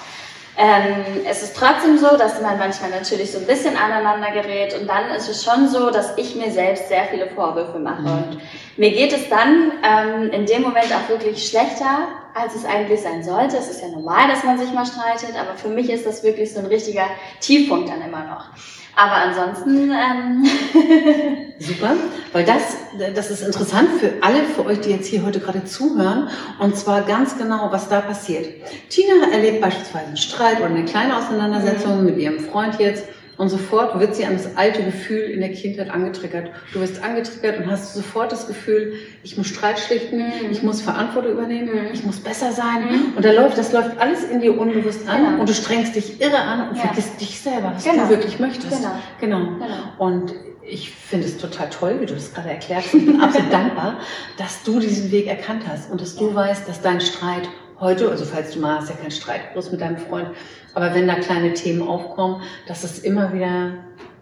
Ähm, 0.56 1.22
es 1.26 1.42
ist 1.42 1.56
trotzdem 1.56 1.96
so, 1.96 2.16
dass 2.18 2.40
man 2.42 2.58
manchmal 2.58 2.90
natürlich 2.90 3.32
so 3.32 3.38
ein 3.38 3.46
bisschen 3.46 3.74
aneinander 3.76 4.30
gerät 4.32 4.78
und 4.78 4.86
dann 4.86 5.10
ist 5.16 5.28
es 5.28 5.42
schon 5.42 5.66
so, 5.68 5.90
dass 5.90 6.18
ich 6.18 6.36
mir 6.36 6.50
selbst 6.50 6.88
sehr 6.88 7.04
viele 7.04 7.26
Vorwürfe 7.28 7.78
mache. 7.78 8.02
Mhm. 8.02 8.08
Und 8.10 8.38
mir 8.76 8.90
geht 8.90 9.12
es 9.12 9.28
dann 9.28 9.72
ähm, 9.82 10.30
in 10.30 10.46
dem 10.46 10.62
Moment 10.62 10.92
auch 10.92 11.08
wirklich 11.08 11.46
schlechter, 11.46 12.08
als 12.34 12.54
es 12.54 12.64
eigentlich 12.64 13.00
sein 13.00 13.22
sollte. 13.22 13.56
Es 13.56 13.68
ist 13.68 13.82
ja 13.82 13.88
normal, 13.88 14.28
dass 14.28 14.44
man 14.44 14.58
sich 14.58 14.72
mal 14.72 14.86
streitet, 14.86 15.36
aber 15.38 15.56
für 15.56 15.68
mich 15.68 15.90
ist 15.90 16.06
das 16.06 16.22
wirklich 16.22 16.52
so 16.52 16.60
ein 16.60 16.66
richtiger 16.66 17.06
Tiefpunkt 17.40 17.88
dann 17.88 18.00
immer 18.02 18.24
noch. 18.24 18.46
Aber 18.94 19.12
ansonsten. 19.12 19.90
Ähm 19.90 20.44
Super, 21.58 21.92
weil 22.32 22.44
das, 22.44 22.76
das 23.14 23.30
ist 23.30 23.42
interessant 23.42 23.88
für 23.98 24.12
alle, 24.20 24.44
für 24.44 24.66
euch, 24.66 24.80
die 24.80 24.90
jetzt 24.90 25.06
hier 25.06 25.24
heute 25.24 25.40
gerade 25.40 25.64
zuhören. 25.64 26.28
Und 26.58 26.76
zwar 26.76 27.02
ganz 27.02 27.38
genau, 27.38 27.68
was 27.70 27.88
da 27.88 28.00
passiert. 28.00 28.46
Tina 28.90 29.30
erlebt 29.32 29.60
beispielsweise 29.60 30.06
einen 30.06 30.16
Streit 30.16 30.58
oder 30.58 30.70
eine 30.70 30.84
kleine 30.84 31.16
Auseinandersetzung 31.16 32.00
mhm. 32.00 32.06
mit 32.06 32.18
ihrem 32.18 32.40
Freund 32.40 32.78
jetzt. 32.78 33.04
Und 33.42 33.48
sofort 33.48 33.98
wird 33.98 34.14
sie 34.14 34.24
an 34.24 34.34
das 34.34 34.56
alte 34.56 34.84
Gefühl 34.84 35.22
in 35.22 35.40
der 35.40 35.50
Kindheit 35.50 35.90
angetriggert. 35.90 36.52
Du 36.72 36.78
wirst 36.78 37.02
angetriggert 37.02 37.58
und 37.58 37.68
hast 37.68 37.92
sofort 37.92 38.30
das 38.30 38.46
Gefühl, 38.46 38.92
ich 39.24 39.36
muss 39.36 39.48
Streit 39.48 39.80
schlichten, 39.80 40.18
mhm. 40.18 40.52
ich 40.52 40.62
muss 40.62 40.80
Verantwortung 40.80 41.32
übernehmen, 41.32 41.70
mhm. 41.70 41.92
ich 41.92 42.04
muss 42.04 42.20
besser 42.20 42.52
sein. 42.52 42.84
Mhm. 42.88 43.16
Und 43.16 43.24
da 43.24 43.32
läuft, 43.32 43.58
das 43.58 43.72
läuft 43.72 43.98
alles 43.98 44.22
in 44.22 44.42
dir 44.42 44.56
unbewusst 44.56 45.08
an 45.08 45.24
genau. 45.24 45.40
und 45.40 45.48
du 45.48 45.54
strengst 45.54 45.96
dich 45.96 46.20
irre 46.20 46.38
an 46.38 46.68
und 46.68 46.76
ja. 46.76 46.82
vergisst 46.82 47.20
dich 47.20 47.40
selber, 47.40 47.72
was 47.74 47.82
genau. 47.82 48.04
du 48.04 48.10
wirklich 48.10 48.38
möchtest. 48.38 48.80
Genau. 48.80 48.92
genau. 49.18 49.58
genau. 49.58 49.66
Und 49.98 50.34
ich 50.62 50.92
finde 50.92 51.26
es 51.26 51.36
total 51.36 51.68
toll, 51.68 51.96
wie 51.98 52.06
du 52.06 52.14
das 52.14 52.32
gerade 52.32 52.50
erklärst. 52.50 52.94
Ich 52.94 53.04
bin 53.04 53.20
absolut 53.20 53.52
dankbar, 53.52 53.98
dass 54.38 54.62
du 54.62 54.78
diesen 54.78 55.10
Weg 55.10 55.26
erkannt 55.26 55.64
hast 55.66 55.90
und 55.90 56.00
dass 56.00 56.14
du 56.14 56.32
weißt, 56.32 56.68
dass 56.68 56.80
dein 56.80 57.00
Streit 57.00 57.48
heute, 57.82 58.08
also 58.08 58.24
falls 58.24 58.52
du 58.52 58.60
mal 58.60 58.78
hast 58.78 58.88
ja 58.88 58.96
keinen 58.96 59.10
Streit 59.10 59.52
bloß 59.52 59.70
mit 59.72 59.80
deinem 59.80 59.98
Freund, 59.98 60.28
aber 60.72 60.94
wenn 60.94 61.06
da 61.06 61.16
kleine 61.16 61.52
Themen 61.52 61.86
aufkommen, 61.86 62.42
dass 62.66 62.84
es 62.84 63.00
immer 63.00 63.34
wieder 63.34 63.72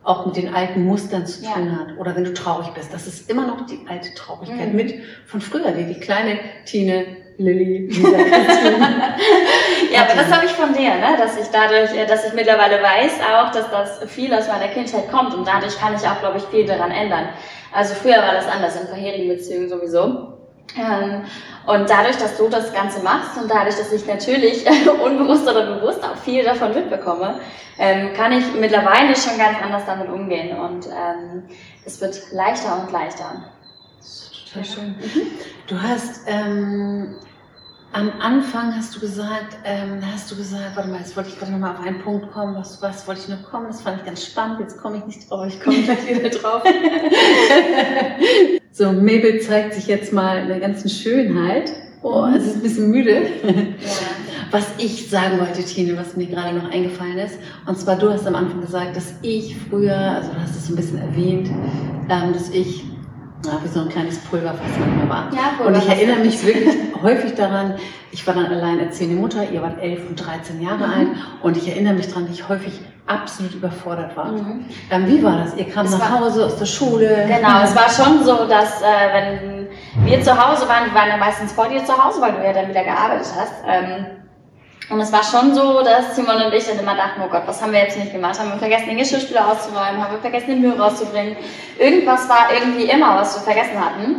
auch 0.02 0.24
mit 0.26 0.36
den 0.36 0.54
alten 0.54 0.84
Mustern 0.84 1.26
zu 1.26 1.42
tun 1.42 1.66
ja. 1.66 1.78
hat. 1.78 1.98
Oder 1.98 2.16
wenn 2.16 2.24
du 2.24 2.32
traurig 2.32 2.68
bist, 2.70 2.92
das 2.92 3.06
ist 3.06 3.30
immer 3.30 3.46
noch 3.46 3.66
die 3.66 3.84
alte 3.86 4.14
Traurigkeit 4.14 4.70
mhm. 4.70 4.76
mit 4.76 4.94
von 5.26 5.42
früher, 5.42 5.72
die, 5.72 5.84
die 5.84 6.00
kleine 6.00 6.38
Tine, 6.64 7.04
Lilly. 7.36 7.88
ja, 9.92 10.02
aber 10.02 10.14
das 10.14 10.30
habe 10.30 10.46
ich 10.46 10.52
von 10.52 10.72
dir, 10.72 10.94
ne? 10.96 11.16
dass 11.18 11.38
ich 11.38 11.46
dadurch, 11.52 11.94
äh, 11.96 12.06
dass 12.06 12.26
ich 12.26 12.32
mittlerweile 12.34 12.82
weiß 12.82 13.12
auch, 13.32 13.50
dass 13.52 13.70
das 13.70 14.10
viel 14.10 14.32
aus 14.34 14.48
meiner 14.48 14.68
Kindheit 14.68 15.10
kommt 15.10 15.34
und 15.34 15.46
dadurch 15.46 15.78
kann 15.78 15.94
ich 15.94 16.06
auch, 16.06 16.20
glaube 16.20 16.38
ich, 16.38 16.44
viel 16.44 16.66
daran 16.66 16.90
ändern. 16.90 17.28
Also 17.72 17.94
früher 17.94 18.18
war 18.18 18.34
das 18.34 18.46
anders 18.46 18.80
in 18.80 18.88
vorherigen 18.88 19.28
Beziehungen 19.28 19.68
sowieso. 19.68 20.39
Ähm, 20.76 21.24
und 21.66 21.90
dadurch, 21.90 22.16
dass 22.16 22.36
du 22.36 22.48
das 22.48 22.72
Ganze 22.72 23.02
machst 23.02 23.40
und 23.40 23.50
dadurch, 23.50 23.76
dass 23.76 23.92
ich 23.92 24.06
natürlich 24.06 24.64
unbewusst 25.04 25.48
oder 25.48 25.74
bewusst 25.74 26.02
auch 26.02 26.16
viel 26.16 26.44
davon 26.44 26.74
mitbekomme, 26.74 27.40
ähm, 27.78 28.12
kann 28.14 28.32
ich 28.32 28.44
mittlerweile 28.54 29.14
schon 29.16 29.38
ganz 29.38 29.58
anders 29.62 29.84
damit 29.86 30.08
umgehen 30.08 30.58
und 30.58 30.86
ähm, 30.86 31.44
es 31.84 32.00
wird 32.00 32.32
leichter 32.32 32.80
und 32.80 32.92
leichter. 32.92 33.44
Das 33.98 34.06
ist 34.06 34.48
total 34.48 34.64
schön. 34.64 34.88
Mhm. 34.98 35.30
Du 35.66 35.80
hast 35.80 36.22
ähm, 36.26 37.16
am 37.92 38.12
Anfang 38.20 38.76
hast 38.76 38.94
du 38.94 39.00
gesagt, 39.00 39.58
ähm, 39.64 40.00
hast 40.12 40.30
du 40.30 40.36
gesagt, 40.36 40.76
warte 40.76 40.88
mal, 40.88 40.98
jetzt 40.98 41.16
wollte 41.16 41.30
ich 41.30 41.38
gerade 41.38 41.52
nochmal 41.52 41.74
auf 41.74 41.84
einen 41.84 42.00
Punkt 42.00 42.30
kommen, 42.30 42.54
was, 42.54 42.80
was 42.82 43.08
wollte 43.08 43.22
ich 43.22 43.28
noch 43.28 43.50
kommen, 43.50 43.66
das 43.66 43.80
fand 43.80 43.98
ich 43.98 44.06
ganz 44.06 44.24
spannend, 44.24 44.60
jetzt 44.60 44.80
komme 44.80 44.98
ich 44.98 45.04
nicht 45.06 45.28
drauf, 45.28 45.46
ich 45.46 45.60
komme 45.60 45.82
gleich 45.82 46.06
wieder 46.08 46.30
drauf. 46.30 46.62
so, 48.72 48.92
Mabel 48.92 49.40
zeigt 49.40 49.74
sich 49.74 49.86
jetzt 49.86 50.12
mal 50.12 50.42
in 50.42 50.48
der 50.48 50.60
ganzen 50.60 50.88
Schönheit. 50.88 51.72
Oh, 52.02 52.26
es 52.34 52.46
ist 52.46 52.56
ein 52.56 52.62
bisschen 52.62 52.90
müde. 52.90 53.22
Was 54.50 54.66
ich 54.78 55.08
sagen 55.08 55.38
wollte, 55.38 55.62
Tine, 55.62 55.96
was 55.96 56.16
mir 56.16 56.26
gerade 56.26 56.56
noch 56.56 56.70
eingefallen 56.70 57.18
ist, 57.18 57.38
und 57.66 57.78
zwar 57.78 57.96
du 57.96 58.10
hast 58.10 58.26
am 58.26 58.34
Anfang 58.34 58.60
gesagt, 58.60 58.96
dass 58.96 59.14
ich 59.22 59.56
früher, 59.68 59.96
also 59.96 60.32
du 60.32 60.40
hast 60.40 60.56
es 60.56 60.66
so 60.66 60.72
ein 60.72 60.76
bisschen 60.76 60.98
erwähnt, 60.98 61.48
ähm, 62.08 62.32
dass 62.32 62.50
ich 62.50 62.82
ja, 63.46 63.58
wie 63.62 63.68
so 63.68 63.80
ein 63.80 63.88
kleines 63.88 64.18
Pulverfass 64.18 64.70
manchmal 64.78 65.08
war. 65.08 65.30
Ja, 65.32 65.64
und 65.64 65.76
ich 65.76 65.88
erinnere 65.88 66.18
mich 66.18 66.44
wirklich 66.44 66.74
häufig 67.02 67.34
daran, 67.34 67.74
ich 68.12 68.26
war 68.26 68.34
dann 68.34 68.46
alleinerziehende 68.46 69.16
Mutter, 69.16 69.50
ihr 69.50 69.62
wart 69.62 69.80
elf 69.80 70.00
und 70.08 70.16
13 70.16 70.60
Jahre 70.60 70.86
mhm. 70.86 70.92
alt 70.92 71.08
und 71.42 71.56
ich 71.56 71.68
erinnere 71.68 71.94
mich 71.94 72.08
daran, 72.08 72.26
dass 72.26 72.34
ich 72.34 72.48
häufig 72.48 72.80
absolut 73.10 73.54
überfordert 73.54 74.16
war. 74.16 74.32
Mhm. 74.32 74.64
Ähm, 74.90 75.06
wie 75.06 75.22
war 75.22 75.38
das? 75.38 75.54
Ihr 75.56 75.68
kam 75.68 75.86
es 75.86 75.98
nach 75.98 76.20
Hause 76.20 76.46
aus 76.46 76.56
der 76.56 76.66
Schule. 76.66 77.26
Genau, 77.26 77.62
es 77.62 77.74
war 77.74 77.90
schon 77.90 78.24
so, 78.24 78.46
dass 78.46 78.80
äh, 78.80 78.84
wenn 79.12 80.06
wir 80.06 80.22
zu 80.22 80.30
Hause 80.30 80.68
waren, 80.68 80.86
wir 80.86 80.94
waren 80.94 81.08
ja 81.08 81.16
meistens 81.16 81.52
vor 81.52 81.68
dir 81.68 81.84
zu 81.84 81.92
Hause, 81.92 82.20
weil 82.20 82.32
du 82.32 82.44
ja 82.44 82.52
dann 82.52 82.68
wieder 82.68 82.84
gearbeitet 82.84 83.28
hast. 83.36 83.54
Ähm, 83.66 84.06
und 84.90 85.00
es 85.00 85.12
war 85.12 85.22
schon 85.22 85.54
so, 85.54 85.82
dass 85.82 86.16
Simon 86.16 86.42
und 86.42 86.52
ich 86.52 86.66
dann 86.66 86.80
immer 86.80 86.96
dachten, 86.96 87.20
oh 87.24 87.28
Gott, 87.30 87.42
was 87.46 87.62
haben 87.62 87.72
wir 87.72 87.78
jetzt 87.78 87.96
nicht 87.96 88.12
gemacht? 88.12 88.38
Haben 88.40 88.50
wir 88.50 88.58
vergessen, 88.58 88.88
den 88.88 88.98
Geschirrspüler 88.98 89.46
auszuräumen? 89.46 90.02
Haben 90.02 90.14
wir 90.14 90.20
vergessen, 90.20 90.48
den 90.48 90.60
Müll 90.62 90.80
rauszubringen? 90.80 91.36
Irgendwas 91.78 92.28
war 92.28 92.48
irgendwie 92.52 92.90
immer, 92.90 93.14
was 93.14 93.36
wir 93.36 93.42
vergessen 93.42 93.78
hatten. 93.78 94.16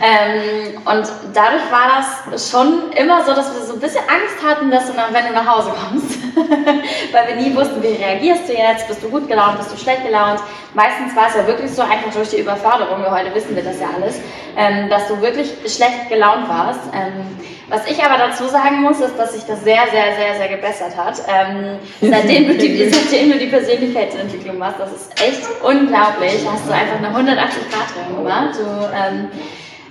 Ähm, 0.00 0.78
und 0.78 1.06
dadurch 1.34 1.70
war 1.70 2.02
das 2.30 2.50
schon 2.50 2.90
immer 2.92 3.22
so, 3.22 3.34
dass 3.34 3.54
wir 3.54 3.66
so 3.66 3.74
ein 3.74 3.80
bisschen 3.80 4.00
Angst 4.00 4.42
hatten, 4.42 4.70
dass 4.70 4.86
du, 4.86 4.94
dann, 4.94 5.12
wenn 5.12 5.26
du 5.26 5.34
nach 5.34 5.46
Hause 5.46 5.72
kommst, 5.72 6.16
weil 7.12 7.28
wir 7.28 7.36
nie 7.36 7.54
wussten, 7.54 7.82
wie 7.82 8.02
reagierst 8.02 8.48
du 8.48 8.54
jetzt? 8.54 8.88
Bist 8.88 9.02
du 9.02 9.10
gut 9.10 9.28
gelaunt? 9.28 9.58
Bist 9.58 9.72
du 9.72 9.76
schlecht 9.76 10.06
gelaunt? 10.06 10.40
Meistens 10.72 11.14
war 11.14 11.28
es 11.28 11.34
ja 11.34 11.46
wirklich 11.46 11.70
so, 11.70 11.82
einfach 11.82 12.12
durch 12.14 12.30
die 12.30 12.40
Überforderung, 12.40 13.02
wir 13.02 13.10
heute 13.10 13.34
wissen 13.34 13.54
wir 13.54 13.62
das 13.62 13.78
ja 13.78 13.88
alles, 13.94 14.18
ähm, 14.56 14.88
dass 14.88 15.06
du 15.06 15.20
wirklich 15.20 15.52
schlecht 15.66 16.08
gelaunt 16.08 16.48
warst. 16.48 16.80
Ähm, 16.94 17.26
was 17.68 17.86
ich 17.90 18.02
aber 18.02 18.18
dazu 18.18 18.46
sagen 18.46 18.82
muss, 18.82 19.00
ist, 19.00 19.18
dass 19.18 19.32
sich 19.32 19.44
das 19.44 19.64
sehr, 19.64 19.82
sehr, 19.90 20.14
sehr, 20.16 20.34
sehr 20.36 20.48
gebessert 20.48 20.96
hat. 20.96 21.18
Ähm, 21.28 21.78
seitdem, 22.00 22.48
du 22.48 22.54
die, 22.58 22.88
seitdem 22.92 23.32
du 23.32 23.38
die 23.38 23.46
Persönlichkeitsentwicklung 23.46 24.58
machst, 24.58 24.80
das 24.80 24.92
ist 24.92 25.22
echt 25.22 25.42
unglaublich. 25.62 26.46
Hast 26.46 26.68
du 26.68 26.72
einfach 26.72 26.98
eine 26.98 27.08
180-Grad-Drehung 27.08 28.22
gemacht. 28.22 28.54
Du 28.58 28.90
ähm, 28.94 29.28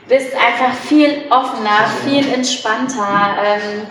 bist 0.08 0.34
einfach 0.36 0.74
viel 0.88 1.24
offener, 1.30 1.90
viel 2.06 2.32
entspannter. 2.32 3.36
Ähm, 3.44 3.88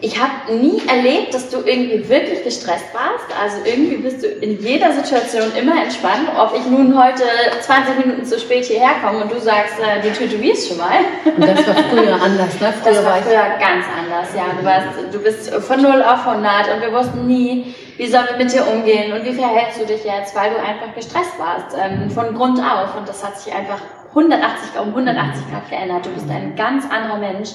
ich 0.00 0.16
habe 0.20 0.54
nie 0.56 0.80
erlebt, 0.86 1.34
dass 1.34 1.50
du 1.50 1.58
irgendwie 1.58 2.08
wirklich 2.08 2.44
gestresst 2.44 2.86
warst. 2.94 3.26
Also 3.40 3.56
irgendwie 3.64 3.96
bist 3.96 4.22
du 4.22 4.28
in 4.28 4.60
jeder 4.62 4.92
Situation 4.92 5.50
immer 5.60 5.82
entspannt. 5.82 6.28
Ob 6.38 6.54
ich 6.56 6.64
nun 6.66 6.96
heute 6.96 7.24
20 7.60 8.06
Minuten 8.06 8.24
zu 8.24 8.38
spät 8.38 8.64
hierher 8.66 8.94
komme 9.04 9.24
und 9.24 9.32
du 9.32 9.40
sagst, 9.40 9.74
äh, 9.80 10.00
die 10.00 10.10
tätowierst 10.10 10.68
schon 10.68 10.78
mal. 10.78 11.00
Und 11.24 11.40
das 11.40 11.66
war 11.66 11.74
früher 11.90 12.14
anders, 12.14 12.60
ne? 12.60 12.72
Früher 12.80 12.94
das 12.94 13.04
war 13.04 13.16
früher 13.22 13.58
ganz 13.58 13.86
anders, 13.98 14.28
ja. 14.36 14.44
Du, 14.56 14.64
warst, 14.64 14.86
du 15.12 15.18
bist 15.18 15.52
von 15.52 15.82
0 15.82 16.02
auf 16.02 16.26
100 16.26 16.74
und 16.74 16.80
wir 16.80 16.92
wussten 16.92 17.26
nie, 17.26 17.74
wie 17.96 18.06
sollen 18.06 18.26
wir 18.30 18.36
mit 18.36 18.52
dir 18.52 18.68
umgehen 18.68 19.12
und 19.12 19.24
wie 19.24 19.34
verhältst 19.34 19.80
du 19.80 19.86
dich 19.86 20.04
jetzt, 20.04 20.34
weil 20.36 20.50
du 20.50 20.58
einfach 20.58 20.94
gestresst 20.94 21.36
warst, 21.38 21.76
ähm, 21.76 22.08
von 22.08 22.36
Grund 22.36 22.60
auf. 22.60 22.96
Und 22.96 23.08
das 23.08 23.24
hat 23.24 23.36
sich 23.36 23.52
einfach 23.52 23.80
180 24.10 24.80
um 24.80 24.88
180 24.88 25.50
Grad 25.50 25.66
verändert. 25.66 26.06
Du 26.06 26.10
bist 26.10 26.30
ein 26.30 26.54
ganz 26.54 26.84
anderer 26.88 27.18
Mensch 27.18 27.50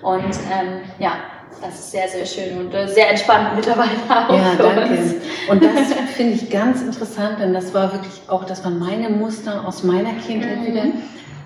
und 0.00 0.34
ähm, 0.52 0.80
ja, 1.00 1.12
das 1.60 1.78
ist 1.78 1.90
sehr, 1.90 2.08
sehr 2.08 2.26
schön 2.26 2.58
und 2.58 2.74
äh, 2.74 2.88
sehr 2.88 3.10
entspannt 3.10 3.56
mittlerweile 3.56 3.90
auch. 4.08 4.34
Ja, 4.34 4.54
danke. 4.56 4.94
Uns. 4.94 5.14
Und 5.48 5.62
das 5.62 5.94
finde 6.16 6.34
ich 6.34 6.50
ganz 6.50 6.82
interessant, 6.82 7.40
denn 7.40 7.52
das 7.52 7.74
war 7.74 7.92
wirklich 7.92 8.20
auch, 8.28 8.44
das 8.44 8.64
waren 8.64 8.78
meine 8.78 9.08
Muster 9.08 9.66
aus 9.66 9.82
meiner 9.82 10.12
Kindheit 10.14 10.60
mhm. 10.60 10.66
wieder. 10.66 10.82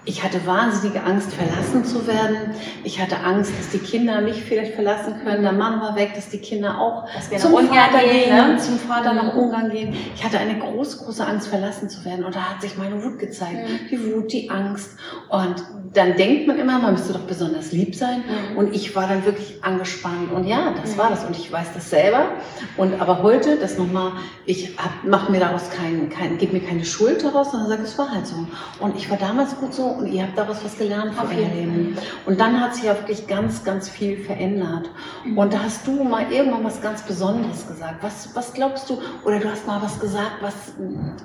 Ich 0.05 0.25
hatte 0.25 0.45
wahnsinnige 0.47 1.05
Angst, 1.05 1.33
verlassen 1.33 1.85
zu 1.85 2.09
werden. 2.09 2.57
Ich 2.83 3.01
hatte 3.01 3.21
Angst, 3.21 3.53
dass 3.57 3.71
die 3.71 3.79
Kinder 3.79 4.21
mich 4.21 4.43
vielleicht 4.43 4.75
verlassen 4.75 5.15
können. 5.23 5.43
Der 5.43 5.53
Mann 5.53 5.81
war 5.81 5.95
weg, 5.95 6.15
dass 6.17 6.29
die 6.29 6.39
Kinder 6.39 6.81
auch 6.81 7.07
zum 7.39 7.53
Vater 7.69 8.01
gehen, 8.01 8.35
ne? 8.35 8.57
zum 8.59 8.81
Vater 8.81 9.13
nach 9.13 9.37
Ungarn 9.37 9.71
gehen. 9.71 9.95
Ich 10.17 10.25
hatte 10.25 10.41
eine 10.41 10.59
große, 10.59 11.05
große 11.05 11.25
Angst, 11.25 11.47
verlassen 11.47 11.89
zu 11.89 12.05
werden. 12.05 12.25
Und 12.25 12.35
da 12.35 12.51
hat 12.51 12.61
sich 12.61 12.77
meine 12.77 13.01
Wut 13.01 13.21
gezeigt. 13.21 13.69
Mhm. 13.69 13.89
Die 13.93 14.13
Wut, 14.13 14.33
die 14.33 14.51
Angst. 14.51 14.97
Und 15.29 15.63
dann 15.95 16.17
denkt 16.17 16.49
man 16.49 16.59
immer, 16.59 16.81
man 16.81 16.95
müsste 16.95 17.13
doch 17.13 17.21
besonders 17.21 17.71
lieb 17.71 17.95
sein. 17.95 18.25
Mhm. 18.27 18.57
Und 18.57 18.75
ich 18.75 18.97
war 18.97 19.07
dann 19.07 19.25
wirklich 19.25 19.63
angespannt. 19.63 20.33
Und 20.33 20.49
ja, 20.49 20.75
das 20.83 20.95
mhm. 20.95 20.99
war 20.99 21.11
das. 21.11 21.25
Und 21.25 21.37
ich 21.37 21.53
weiß 21.53 21.75
das 21.75 21.91
selber. 21.91 22.33
Und 22.77 23.01
aber 23.01 23.23
heute, 23.23 23.57
das 23.57 23.79
nochmal, 23.79 24.13
ich 24.47 24.77
mache 25.05 25.31
mir 25.31 25.39
daraus 25.39 25.71
keinen, 25.71 26.09
kein, 26.11 26.39
gebe 26.39 26.55
mir 26.55 26.67
keine 26.67 26.85
Schuld 26.85 27.23
daraus, 27.23 27.53
sondern 27.53 27.69
sage, 27.69 27.83
es 27.85 27.97
war 27.99 28.11
halt 28.11 28.27
so. 28.27 28.49
Und 28.81 28.97
ich 28.97 29.09
war 29.09 29.17
damals 29.17 29.57
gut 29.57 29.73
so 29.73 29.92
und 29.99 30.13
ihr 30.13 30.23
habt 30.23 30.37
daraus 30.37 30.65
was 30.65 30.77
gelernt 30.77 31.15
für 31.15 31.27
euer 31.27 31.49
Leben. 31.49 31.97
Und 32.27 32.41
dann 32.41 32.61
hat 32.61 32.75
sich 32.75 32.85
ja 32.85 32.97
wirklich 32.97 33.27
ganz, 33.27 33.65
ganz 33.65 33.89
viel 33.89 34.17
verändert. 34.17 34.91
Mhm. 35.25 35.39
Und 35.39 35.53
da 35.53 35.63
hast 35.63 35.87
du 35.87 36.05
mal 36.05 36.31
irgendwann 36.31 36.65
was 36.65 36.81
ganz 36.81 37.03
Besonderes 37.03 37.67
gesagt. 37.67 38.03
Was, 38.03 38.35
was 38.35 38.53
glaubst 38.53 38.89
du, 38.91 38.99
oder 39.25 39.39
du 39.39 39.51
hast 39.51 39.67
mal 39.67 39.81
was 39.83 40.01
gesagt, 40.01 40.33
was, 40.41 40.55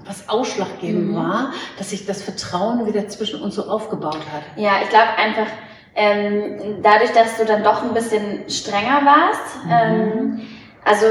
was 0.05 0.29
ausschlaggebend 0.29 1.11
mhm. 1.11 1.15
war, 1.15 1.53
dass 1.77 1.89
sich 1.91 2.05
das 2.05 2.21
Vertrauen 2.21 2.85
wieder 2.85 3.07
zwischen 3.07 3.41
uns 3.41 3.55
so 3.55 3.63
aufgebaut 3.63 4.15
hat? 4.33 4.43
Ja, 4.55 4.73
ich 4.83 4.89
glaube 4.89 5.09
einfach, 5.17 5.47
ähm, 5.95 6.81
dadurch, 6.83 7.11
dass 7.11 7.37
du 7.37 7.45
dann 7.45 7.63
doch 7.63 7.83
ein 7.83 7.93
bisschen 7.93 8.49
strenger 8.49 9.01
warst, 9.03 9.65
mhm. 9.65 9.71
ähm, 9.71 10.41
also 10.85 11.05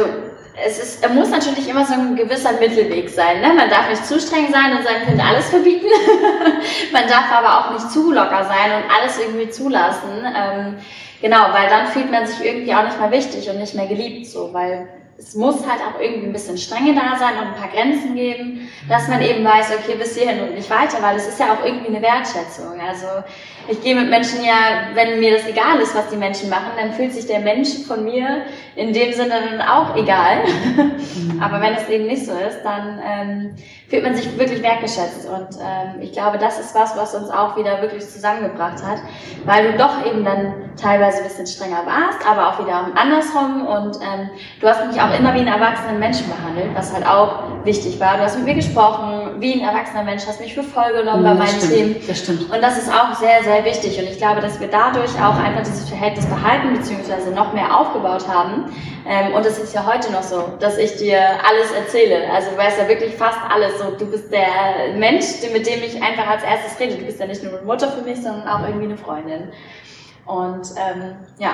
es 0.64 0.78
ist, 0.78 1.08
muss 1.10 1.30
natürlich 1.30 1.68
immer 1.68 1.84
so 1.84 1.94
ein 1.94 2.16
gewisser 2.16 2.52
Mittelweg 2.52 3.10
sein. 3.10 3.40
Ne? 3.40 3.48
Man 3.54 3.68
darf 3.68 3.90
nicht 3.90 4.06
zu 4.06 4.18
streng 4.18 4.50
sein 4.50 4.76
und 4.76 4.84
seinem 4.84 5.06
Kind 5.06 5.22
alles 5.22 5.50
verbieten. 5.50 5.86
Man 6.92 7.06
darf 7.08 7.30
aber 7.30 7.58
auch 7.58 7.72
nicht 7.72 7.90
zu 7.90 8.10
locker 8.10 8.44
sein 8.44 8.82
und 8.82 8.90
alles 8.90 9.18
irgendwie 9.18 9.50
zulassen. 9.50 10.24
Ähm, 10.24 10.76
genau, 11.20 11.52
weil 11.52 11.68
dann 11.68 11.88
fühlt 11.88 12.10
man 12.10 12.26
sich 12.26 12.44
irgendwie 12.44 12.74
auch 12.74 12.84
nicht 12.84 12.98
mehr 12.98 13.10
wichtig 13.10 13.50
und 13.50 13.58
nicht 13.58 13.74
mehr 13.74 13.86
geliebt, 13.86 14.26
so, 14.26 14.54
weil 14.54 14.88
es 15.18 15.34
muss 15.34 15.66
halt 15.66 15.80
auch 15.80 15.98
irgendwie 15.98 16.26
ein 16.26 16.32
bisschen 16.32 16.58
Strenge 16.58 16.94
da 16.94 17.16
sein 17.18 17.38
und 17.38 17.48
ein 17.48 17.54
paar 17.54 17.68
Grenzen 17.68 18.14
geben, 18.14 18.68
dass 18.88 19.08
man 19.08 19.22
eben 19.22 19.44
weiß, 19.44 19.72
okay, 19.78 19.96
bis 19.96 20.16
hierhin 20.16 20.42
und 20.42 20.54
nicht 20.54 20.68
weiter, 20.68 20.98
weil 21.00 21.16
es 21.16 21.26
ist 21.26 21.40
ja 21.40 21.54
auch 21.54 21.64
irgendwie 21.64 21.88
eine 21.88 22.02
Wertschätzung. 22.02 22.78
Also 22.80 23.06
ich 23.68 23.82
gehe 23.82 23.94
mit 23.94 24.10
Menschen 24.10 24.44
ja, 24.44 24.88
wenn 24.94 25.18
mir 25.18 25.36
das 25.36 25.46
egal 25.46 25.80
ist, 25.80 25.94
was 25.94 26.10
die 26.10 26.16
Menschen 26.16 26.50
machen, 26.50 26.72
dann 26.76 26.92
fühlt 26.92 27.14
sich 27.14 27.26
der 27.26 27.40
Mensch 27.40 27.86
von 27.86 28.04
mir 28.04 28.42
in 28.76 28.92
dem 28.92 29.12
Sinne 29.14 29.40
dann 29.50 29.60
auch 29.62 29.96
egal. 29.96 30.42
Aber 31.40 31.62
wenn 31.62 31.74
es 31.74 31.88
eben 31.88 32.06
nicht 32.06 32.26
so 32.26 32.32
ist, 32.32 32.62
dann 32.62 33.00
ähm, 33.02 33.54
fühlt 33.88 34.02
man 34.02 34.14
sich 34.14 34.36
wirklich 34.38 34.62
wertgeschätzt. 34.62 35.28
Und 35.28 35.58
ähm, 35.60 36.00
ich 36.00 36.12
glaube, 36.12 36.38
das 36.38 36.58
ist 36.58 36.74
was, 36.74 36.96
was 36.96 37.14
uns 37.14 37.30
auch 37.30 37.56
wieder 37.56 37.80
wirklich 37.82 38.08
zusammengebracht 38.08 38.82
hat, 38.82 38.98
weil 39.44 39.72
du 39.72 39.78
doch 39.78 40.04
eben 40.04 40.24
dann 40.24 40.70
teilweise 40.80 41.18
ein 41.18 41.24
bisschen 41.24 41.46
strenger 41.46 41.86
warst, 41.86 42.28
aber 42.28 42.48
auch 42.48 42.58
wieder 42.64 42.90
andersrum. 42.96 43.66
Und 43.66 43.96
ähm, 43.96 44.30
du 44.60 44.68
hast 44.68 44.84
mich 44.86 45.00
auch 45.00 45.16
immer 45.16 45.34
wie 45.34 45.38
einen 45.38 45.48
erwachsenen 45.48 45.98
Menschen 46.00 46.26
behandelt, 46.28 46.74
was 46.74 46.92
halt 46.92 47.06
auch 47.06 47.64
wichtig 47.64 48.00
war. 48.00 48.16
Du 48.16 48.24
hast 48.24 48.36
mit 48.36 48.46
mir 48.46 48.54
gesprochen, 48.54 49.25
wie 49.40 49.54
ein 49.54 49.60
erwachsener 49.60 50.02
Mensch, 50.02 50.26
hast 50.26 50.40
mich 50.40 50.54
für 50.54 50.62
voll 50.62 50.92
genommen 50.92 51.22
bei 51.22 51.34
meinen 51.34 51.48
stimmt, 51.48 51.72
Themen. 51.72 51.96
Das 52.06 52.18
stimmt. 52.18 52.50
Und 52.50 52.62
das 52.62 52.78
ist 52.78 52.90
auch 52.90 53.14
sehr, 53.14 53.42
sehr 53.42 53.64
wichtig. 53.64 53.98
Und 53.98 54.04
ich 54.04 54.18
glaube, 54.18 54.40
dass 54.40 54.60
wir 54.60 54.68
dadurch 54.68 55.10
auch 55.20 55.36
einfach 55.38 55.62
dieses 55.62 55.88
Verhältnis 55.88 56.26
behalten, 56.26 56.74
beziehungsweise 56.74 57.30
noch 57.30 57.52
mehr 57.52 57.78
aufgebaut 57.78 58.26
haben. 58.28 58.72
Ähm, 59.06 59.34
und 59.34 59.46
es 59.46 59.58
ist 59.58 59.74
ja 59.74 59.86
heute 59.86 60.10
noch 60.12 60.22
so, 60.22 60.44
dass 60.60 60.78
ich 60.78 60.96
dir 60.96 61.20
alles 61.48 61.72
erzähle. 61.72 62.30
Also 62.32 62.50
du 62.50 62.56
weißt 62.56 62.78
ja 62.78 62.88
wirklich 62.88 63.14
fast 63.14 63.38
alles. 63.48 63.78
So, 63.78 63.92
du 63.92 64.10
bist 64.10 64.32
der 64.32 64.96
Mensch, 64.96 65.26
mit 65.52 65.66
dem 65.66 65.82
ich 65.82 66.02
einfach 66.02 66.26
als 66.26 66.42
erstes 66.42 66.78
rede. 66.80 66.96
Du 66.96 67.04
bist 67.04 67.20
ja 67.20 67.26
nicht 67.26 67.42
nur 67.42 67.52
eine 67.52 67.62
Mutter 67.62 67.90
für 67.92 68.02
mich, 68.02 68.20
sondern 68.20 68.48
auch 68.48 68.66
irgendwie 68.66 68.86
eine 68.86 68.96
Freundin. 68.96 69.48
Und 70.26 70.66
ähm, 70.76 71.16
ja, 71.38 71.50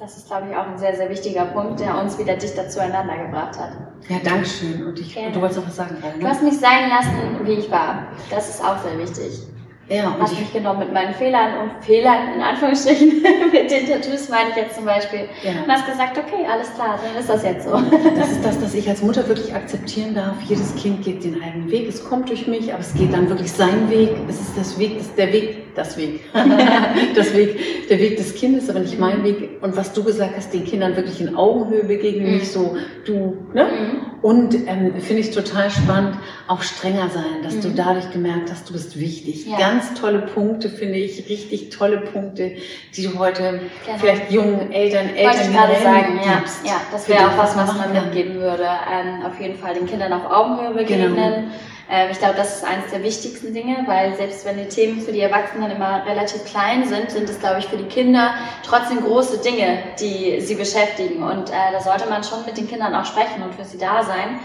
das 0.00 0.16
ist, 0.16 0.28
glaube 0.28 0.46
ich, 0.50 0.56
auch 0.56 0.66
ein 0.66 0.78
sehr, 0.78 0.96
sehr 0.96 1.10
wichtiger 1.10 1.44
Punkt, 1.44 1.78
der 1.78 2.00
uns 2.00 2.18
wieder 2.18 2.34
dichter 2.34 2.66
zueinander 2.68 3.18
gebracht 3.18 3.58
hat. 3.58 3.72
Ja, 4.08 4.16
danke 4.24 4.46
schön. 4.46 4.86
Und, 4.86 4.98
ich, 4.98 5.14
du 5.14 5.40
wolltest 5.40 5.60
auch 5.60 5.66
was 5.66 5.76
sagen. 5.76 5.96
Ne? 6.00 6.14
Du 6.18 6.26
hast 6.26 6.42
mich 6.42 6.58
sein 6.58 6.88
lassen, 6.88 7.44
wie 7.44 7.52
ich 7.52 7.70
war. 7.70 8.06
Das 8.30 8.48
ist 8.48 8.64
auch 8.64 8.78
sehr 8.78 8.98
wichtig. 8.98 9.46
Ja, 9.90 10.06
und 10.06 10.22
hast 10.22 10.38
mich 10.38 10.52
genommen 10.52 10.78
mit 10.78 10.92
meinen 10.92 11.12
Fehlern 11.12 11.62
und 11.62 11.84
Fehlern 11.84 12.34
in 12.34 12.40
Anführungsstrichen 12.40 13.22
mit 13.52 13.70
den 13.72 13.88
Tattoos 13.88 14.28
meine 14.28 14.50
ich 14.50 14.56
jetzt 14.56 14.76
zum 14.76 14.84
Beispiel 14.84 15.28
ja. 15.42 15.64
und 15.64 15.68
hast 15.68 15.84
gesagt, 15.84 16.16
okay, 16.16 16.46
alles 16.48 16.72
klar, 16.74 16.96
dann 17.02 17.20
ist 17.20 17.28
das 17.28 17.42
jetzt 17.42 17.68
so. 17.68 17.72
Das 18.16 18.30
ist 18.30 18.44
das, 18.44 18.60
dass 18.60 18.74
ich 18.74 18.88
als 18.88 19.02
Mutter 19.02 19.26
wirklich 19.26 19.52
akzeptieren 19.52 20.14
darf. 20.14 20.40
Jedes 20.42 20.76
Kind 20.76 21.04
geht 21.04 21.24
den 21.24 21.42
eigenen 21.42 21.68
Weg. 21.72 21.88
Es 21.88 22.04
kommt 22.04 22.28
durch 22.28 22.46
mich, 22.46 22.72
aber 22.72 22.80
es 22.80 22.94
geht 22.94 23.12
dann 23.12 23.28
wirklich 23.28 23.50
seinen 23.50 23.90
Weg. 23.90 24.10
Es 24.28 24.40
ist 24.40 24.56
das 24.56 24.78
Weg, 24.78 24.96
das, 24.96 25.12
der 25.16 25.32
Weg, 25.32 25.59
das 25.74 25.96
Weg, 25.96 26.20
das 27.14 27.34
Weg, 27.34 27.88
der 27.88 27.98
Weg 27.98 28.16
des 28.16 28.34
Kindes, 28.34 28.68
aber 28.68 28.80
nicht 28.80 28.98
mein 28.98 29.24
Weg. 29.24 29.58
Und 29.60 29.76
was 29.76 29.92
du 29.92 30.04
gesagt 30.04 30.34
hast, 30.36 30.52
den 30.52 30.64
Kindern 30.64 30.96
wirklich 30.96 31.20
in 31.20 31.34
Augenhöhe 31.34 31.84
begegnen, 31.84 32.26
mhm. 32.26 32.38
nicht 32.38 32.52
so 32.52 32.76
du, 33.04 33.36
ne? 33.52 33.64
Mhm. 33.64 34.10
Und 34.22 34.54
ähm, 34.66 35.00
finde 35.00 35.22
ich 35.22 35.30
total 35.30 35.70
spannend, 35.70 36.16
auch 36.46 36.60
strenger 36.60 37.08
sein, 37.08 37.42
dass 37.42 37.54
mhm. 37.54 37.62
du 37.62 37.68
dadurch 37.70 38.10
gemerkt 38.10 38.50
hast, 38.50 38.68
du 38.68 38.74
bist 38.74 39.00
wichtig. 39.00 39.46
Ja. 39.46 39.56
Ganz 39.56 39.94
tolle 39.94 40.18
Punkte, 40.18 40.68
finde 40.68 40.98
ich, 40.98 41.28
richtig 41.30 41.70
tolle 41.70 41.98
Punkte, 41.98 42.52
die 42.94 43.02
du 43.02 43.18
heute 43.18 43.60
genau. 43.86 43.98
vielleicht 43.98 44.30
jungen 44.30 44.72
Eltern, 44.72 45.08
Eltern 45.08 45.24
Wollte 45.24 45.40
ich 45.42 45.56
gerade 45.56 45.74
sagen, 45.82 46.20
ja, 46.22 46.42
ja, 46.64 46.80
das 46.92 47.08
wäre 47.08 47.28
auch 47.28 47.38
was, 47.38 47.56
was 47.56 47.74
man 47.78 47.92
mitgeben 47.92 48.34
würde. 48.34 48.64
Ähm, 48.64 49.24
auf 49.24 49.40
jeden 49.40 49.56
Fall 49.56 49.74
den 49.74 49.86
Kindern 49.86 50.12
auf 50.12 50.30
Augenhöhe 50.30 50.74
begegnen. 50.74 51.14
Genau. 51.14 51.44
Ähm, 51.90 52.10
ich 52.10 52.18
glaube, 52.18 52.36
das 52.36 52.56
ist 52.56 52.64
eines 52.64 52.90
der 52.90 53.02
wichtigsten 53.02 53.52
Dinge, 53.52 53.82
weil 53.86 54.14
selbst 54.14 54.44
wenn 54.44 54.56
die 54.56 54.68
Themen 54.68 55.00
für 55.00 55.12
die 55.12 55.20
Erwachsenen 55.20 55.70
immer 55.72 56.06
relativ 56.06 56.44
klein 56.44 56.86
sind, 56.86 57.10
sind 57.10 57.28
es, 57.28 57.40
glaube 57.40 57.58
ich, 57.58 57.66
für 57.66 57.76
die 57.76 57.88
Kinder 57.88 58.34
trotzdem 58.64 59.02
große 59.02 59.38
Dinge, 59.38 59.78
die 60.00 60.40
sie 60.40 60.54
beschäftigen. 60.54 61.22
Und 61.22 61.50
äh, 61.50 61.72
da 61.72 61.80
sollte 61.80 62.08
man 62.08 62.22
schon 62.22 62.46
mit 62.46 62.56
den 62.56 62.68
Kindern 62.68 62.94
auch 62.94 63.04
sprechen 63.04 63.42
und 63.42 63.54
für 63.54 63.64
sie 63.64 63.78
da 63.78 64.04
sein. 64.04 64.38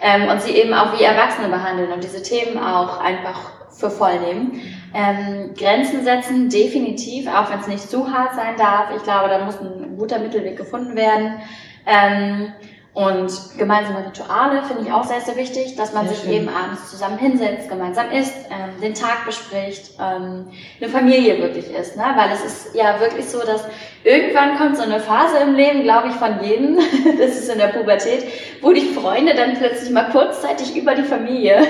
Ähm, 0.00 0.28
und 0.28 0.42
sie 0.42 0.50
eben 0.50 0.74
auch 0.74 0.98
wie 0.98 1.04
Erwachsene 1.04 1.48
behandeln 1.48 1.92
und 1.92 2.02
diese 2.02 2.22
Themen 2.22 2.58
auch 2.58 2.98
einfach 2.98 3.52
für 3.70 3.88
voll 3.88 4.18
nehmen. 4.18 4.60
Ähm, 4.92 5.54
Grenzen 5.54 6.02
setzen, 6.02 6.50
definitiv, 6.50 7.28
auch 7.28 7.50
wenn 7.50 7.60
es 7.60 7.68
nicht 7.68 7.88
zu 7.88 8.12
hart 8.12 8.34
sein 8.34 8.56
darf. 8.58 8.90
Ich 8.96 9.02
glaube, 9.04 9.28
da 9.28 9.44
muss 9.44 9.60
ein 9.60 9.96
guter 9.96 10.18
Mittelweg 10.18 10.56
gefunden 10.56 10.96
werden. 10.96 11.40
Ähm, 11.86 12.52
und 12.94 13.32
gemeinsame 13.56 14.06
Rituale 14.06 14.62
finde 14.64 14.82
ich 14.82 14.92
auch 14.92 15.04
sehr, 15.04 15.22
sehr 15.22 15.36
wichtig, 15.36 15.76
dass 15.76 15.94
man 15.94 16.06
sehr 16.06 16.14
sich 16.14 16.24
schön. 16.24 16.42
eben 16.42 16.48
abends 16.50 16.90
zusammen 16.90 17.16
hinsetzt, 17.16 17.70
gemeinsam 17.70 18.10
isst, 18.10 18.34
ähm, 18.50 18.78
den 18.82 18.92
Tag 18.92 19.24
bespricht, 19.24 19.92
ähm, 19.98 20.48
eine 20.78 20.90
Familie 20.90 21.38
wirklich 21.38 21.72
ist. 21.72 21.96
Ne? 21.96 22.04
Weil 22.14 22.30
es 22.32 22.44
ist 22.44 22.74
ja 22.74 23.00
wirklich 23.00 23.26
so, 23.26 23.38
dass 23.38 23.64
irgendwann 24.04 24.58
kommt 24.58 24.76
so 24.76 24.82
eine 24.82 25.00
Phase 25.00 25.38
im 25.38 25.54
Leben, 25.54 25.84
glaube 25.84 26.08
ich, 26.08 26.14
von 26.16 26.44
jedem, 26.44 26.76
das 27.18 27.38
ist 27.38 27.48
in 27.48 27.56
der 27.56 27.68
Pubertät, 27.68 28.26
wo 28.60 28.74
die 28.74 28.92
Freunde 28.92 29.34
dann 29.34 29.56
plötzlich 29.56 29.88
mal 29.88 30.10
kurzzeitig 30.10 30.76
über 30.76 30.94
die 30.94 31.04
Familie 31.04 31.62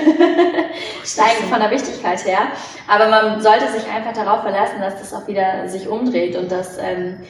steigen 1.05 1.47
von 1.49 1.61
der 1.61 1.71
Wichtigkeit 1.71 2.25
her. 2.25 2.39
Aber 2.89 3.07
man 3.07 3.41
sollte 3.41 3.69
sich 3.69 3.89
einfach 3.89 4.11
darauf 4.11 4.41
verlassen, 4.41 4.81
dass 4.81 4.99
das 4.99 5.13
auch 5.13 5.25
wieder 5.29 5.69
sich 5.69 5.87
umdreht 5.87 6.35
und 6.35 6.51
dass 6.51 6.77
ähm, 6.79 7.21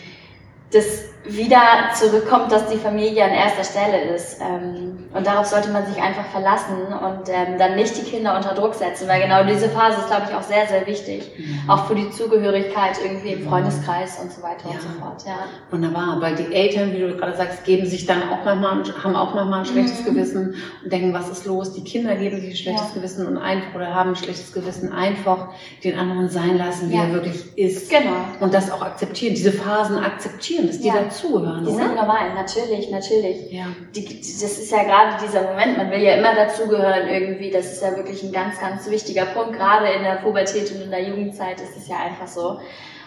das 0.72 1.13
wieder 1.26 1.62
zurückkommt, 1.96 2.52
dass 2.52 2.68
die 2.68 2.78
Familie 2.78 3.24
an 3.24 3.32
erster 3.32 3.64
Stelle 3.64 4.14
ist. 4.14 4.40
Ähm, 4.42 4.94
und 5.14 5.28
darauf 5.28 5.46
sollte 5.46 5.70
man 5.70 5.86
sich 5.86 6.02
einfach 6.02 6.26
verlassen 6.26 6.76
und 6.88 7.30
ähm, 7.30 7.58
dann 7.60 7.76
nicht 7.76 7.96
die 7.98 8.02
Kinder 8.02 8.36
unter 8.36 8.56
Druck 8.56 8.74
setzen, 8.74 9.08
weil 9.08 9.22
genau 9.22 9.44
diese 9.44 9.70
Phase 9.70 10.00
ist, 10.00 10.08
glaube 10.08 10.24
ich, 10.28 10.36
auch 10.36 10.42
sehr, 10.42 10.68
sehr 10.68 10.88
wichtig. 10.88 11.32
Mhm. 11.38 11.70
Auch 11.70 11.86
für 11.86 11.96
die 11.96 12.10
Zugehörigkeit 12.10 12.98
irgendwie 13.04 13.34
im 13.34 13.48
Freundeskreis 13.48 14.20
und 14.20 14.32
so 14.32 14.42
weiter 14.42 14.66
ja. 14.66 14.72
und 14.72 14.82
so 14.82 14.90
fort. 15.00 15.24
Ja. 15.26 15.46
Wunderbar, 15.70 16.20
weil 16.20 16.36
die 16.36 16.52
Eltern, 16.54 16.94
wie 16.94 17.00
du 17.00 17.16
gerade 17.16 17.38
sagst, 17.38 17.64
geben 17.64 17.86
sich 17.86 18.08
dann 18.08 18.24
auch 18.30 18.44
manchmal, 18.44 18.84
haben 19.04 19.16
auch 19.16 19.36
manchmal 19.36 19.60
ein 19.60 19.66
schlechtes 19.66 20.02
mhm. 20.02 20.06
Gewissen 20.06 20.56
und 20.84 20.92
denken, 20.92 21.14
was 21.14 21.30
ist 21.30 21.46
los? 21.46 21.74
Die 21.74 21.84
Kinder 21.84 22.16
geben 22.16 22.42
sich 22.42 22.50
ein 22.50 22.58
schlechtes 22.58 22.90
ja. 22.90 22.96
Gewissen 22.96 23.28
und 23.28 23.38
einfach 23.38 23.76
oder 23.76 23.94
haben 23.94 24.12
ein 24.12 24.16
schlechtes 24.16 24.52
Gewissen, 24.52 24.92
einfach 24.92 25.50
den 25.84 25.98
anderen 25.98 26.30
sein 26.30 26.58
lassen, 26.58 26.90
wie 26.90 26.96
ja. 26.96 27.04
er 27.04 27.14
wirklich 27.14 27.56
ist. 27.56 27.92
Genau. 27.92 28.16
Und 28.40 28.54
das 28.54 28.72
auch 28.72 28.82
akzeptieren, 28.82 29.36
diese 29.36 29.52
Phasen 29.52 29.98
akzeptieren, 29.98 30.66
dass 30.66 30.80
die 30.80 30.92
dazugehören. 31.14 31.66
Die 31.66 31.72
oder? 31.72 31.84
sind 31.84 31.96
normal, 31.96 32.34
natürlich, 32.34 32.90
natürlich. 32.90 33.52
Ja. 33.52 33.66
Die, 33.96 34.20
das 34.20 34.44
ist 34.44 34.72
ja 34.72 34.84
gerade 34.84 35.24
dieser 35.26 35.44
Moment, 35.44 35.78
man 35.78 35.92
will 35.92 36.02
ja 36.02 36.16
immer 36.16 36.36
dazugehören 36.36 37.08
irgendwie. 37.08 37.52
Das 37.52 37.72
ist 37.72 37.82
ja 37.82 37.96
wirklich 37.96 38.24
ein 38.24 38.32
ganz, 38.32 38.60
ganz 38.60 38.90
wichtiger 38.90 39.26
Punkt. 39.26 39.54
Gerade 39.54 39.88
in 39.90 40.04
der 40.04 40.16
Pubertät 40.18 40.72
und 40.72 40.82
in 40.82 40.92
der 40.92 41.04
Jugendzeit 41.04 41.62
ist 41.62 41.78
es 41.78 41.88
ja 41.88 41.98
einfach 41.98 42.28
so. 42.28 42.60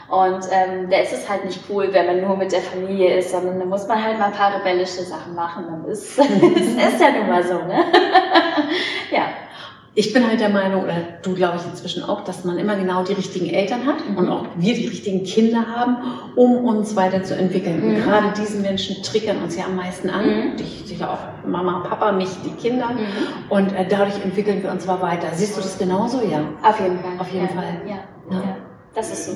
Und 0.08 0.46
ähm, 0.52 0.88
da 0.88 0.98
ist 0.98 1.12
es 1.12 1.28
halt 1.28 1.44
nicht 1.44 1.60
cool, 1.68 1.88
wenn 1.92 2.06
man 2.06 2.20
nur 2.20 2.36
mit 2.36 2.52
der 2.52 2.60
Familie 2.60 3.18
ist, 3.18 3.32
sondern 3.32 3.58
da 3.58 3.64
muss 3.64 3.88
man 3.88 4.02
halt 4.02 4.18
mal 4.18 4.26
ein 4.26 4.32
paar 4.32 4.54
rebellische 4.54 5.02
Sachen 5.02 5.34
machen. 5.34 5.64
Dann 5.68 5.84
ist, 5.90 6.16
es 6.18 6.26
ist 6.26 7.00
ja 7.00 7.10
nun 7.10 7.28
mal 7.28 7.42
so, 7.42 7.54
ne? 7.54 7.84
ja. 9.10 9.26
Ich 9.98 10.12
bin 10.12 10.28
halt 10.28 10.40
der 10.40 10.50
Meinung, 10.50 10.84
oder 10.84 10.94
du 11.22 11.34
glaube 11.34 11.56
ich 11.56 11.64
inzwischen 11.64 12.04
auch, 12.04 12.22
dass 12.22 12.44
man 12.44 12.58
immer 12.58 12.76
genau 12.76 13.02
die 13.02 13.14
richtigen 13.14 13.46
Eltern 13.46 13.86
hat 13.86 13.96
mhm. 14.06 14.18
und 14.18 14.28
auch 14.28 14.44
wir 14.54 14.74
die 14.74 14.88
richtigen 14.88 15.24
Kinder 15.24 15.64
haben, 15.74 15.96
um 16.36 16.66
uns 16.66 16.94
weiterzuentwickeln. 16.94 17.80
Mhm. 17.80 17.88
Und 17.88 18.02
gerade 18.04 18.26
diese 18.36 18.58
Menschen 18.58 19.02
triggern 19.02 19.42
uns 19.42 19.56
ja 19.56 19.64
am 19.64 19.74
meisten 19.74 20.10
an. 20.10 20.26
Mhm. 20.26 20.56
Dich 20.58 20.82
sicher 20.84 21.10
auch 21.10 21.48
Mama, 21.48 21.80
Papa, 21.88 22.12
mich, 22.12 22.28
die 22.44 22.50
Kinder. 22.60 22.90
Mhm. 22.90 23.48
Und 23.48 23.72
äh, 23.72 23.86
dadurch 23.88 24.22
entwickeln 24.22 24.62
wir 24.62 24.70
uns 24.70 24.84
zwar 24.84 25.00
weiter. 25.00 25.28
Siehst 25.32 25.56
du 25.56 25.62
das 25.62 25.78
genauso? 25.78 26.20
Ja. 26.20 26.40
Auf 26.62 26.78
jeden 26.78 26.98
Fall. 26.98 27.12
Auf 27.18 27.32
jeden 27.32 27.46
ja. 27.46 27.52
Fall. 27.52 27.80
Ja. 27.86 27.96
Ja. 28.30 28.36
ja. 28.36 28.56
Das 28.94 29.10
ist 29.10 29.24
so. 29.24 29.32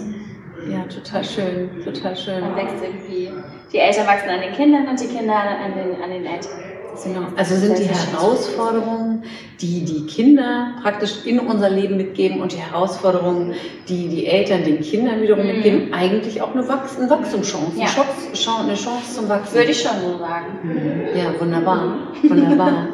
Ja, 0.71 0.83
total 0.83 1.25
schön, 1.25 1.71
total 1.83 2.15
schön. 2.15 2.41
Man 2.41 2.55
wächst 2.55 2.85
irgendwie, 2.85 3.31
die 3.73 3.79
Eltern 3.79 4.07
wachsen 4.07 4.29
an 4.29 4.43
den 4.43 4.53
Kindern 4.53 4.89
und 4.89 5.01
die 5.01 5.07
Kinder 5.07 5.35
an 5.35 5.73
den, 5.75 6.03
an 6.03 6.11
den 6.11 6.27
Eltern. 6.27 6.70
Genau. 7.05 7.27
Also 7.37 7.57
sind 7.57 7.79
die 7.79 7.85
Herausforderungen, 7.85 9.25
die 9.61 9.85
die 9.85 10.07
Kinder 10.07 10.75
praktisch 10.83 11.25
in 11.25 11.39
unser 11.39 11.71
Leben 11.71 11.97
mitgeben 11.97 12.41
und 12.41 12.53
die 12.53 12.59
Herausforderungen, 12.59 13.55
die 13.89 14.09
die 14.09 14.27
Eltern 14.27 14.65
den 14.65 14.81
Kindern 14.81 15.23
wiederum 15.23 15.45
mhm. 15.45 15.53
mitgeben, 15.53 15.93
eigentlich 15.93 16.41
auch 16.43 16.53
eine, 16.55 16.67
Wachs 16.69 16.99
eine 16.99 17.09
Wachstumschance, 17.09 17.79
ja. 17.79 17.87
eine 17.87 18.75
Chance 18.75 19.15
zum 19.15 19.29
Wachsen. 19.29 19.55
Würde 19.55 19.71
ich 19.71 19.81
schon 19.81 20.01
so 20.01 20.19
sagen. 20.19 20.47
Mhm. 20.63 21.19
Ja, 21.19 21.41
wunderbar, 21.41 21.99
wunderbar. 22.23 22.89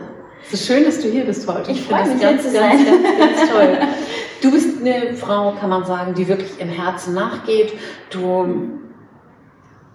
Es 0.44 0.60
ist 0.60 0.66
schön, 0.66 0.84
dass 0.84 1.00
du 1.00 1.08
hier 1.08 1.24
bist 1.24 1.48
heute. 1.48 1.72
Ich, 1.72 1.78
ich 1.78 1.84
freue 1.84 2.06
mich, 2.06 2.20
ganz, 2.20 2.44
ganz, 2.44 2.54
ganz, 2.54 2.84
ganz 3.18 3.50
toll. 3.50 3.78
Du 4.42 4.52
bist 4.52 4.80
eine 4.80 5.14
Frau, 5.14 5.52
kann 5.52 5.70
man 5.70 5.84
sagen, 5.84 6.14
die 6.14 6.28
wirklich 6.28 6.60
im 6.60 6.68
Herzen 6.68 7.14
nachgeht. 7.14 7.72
Du 8.10 8.85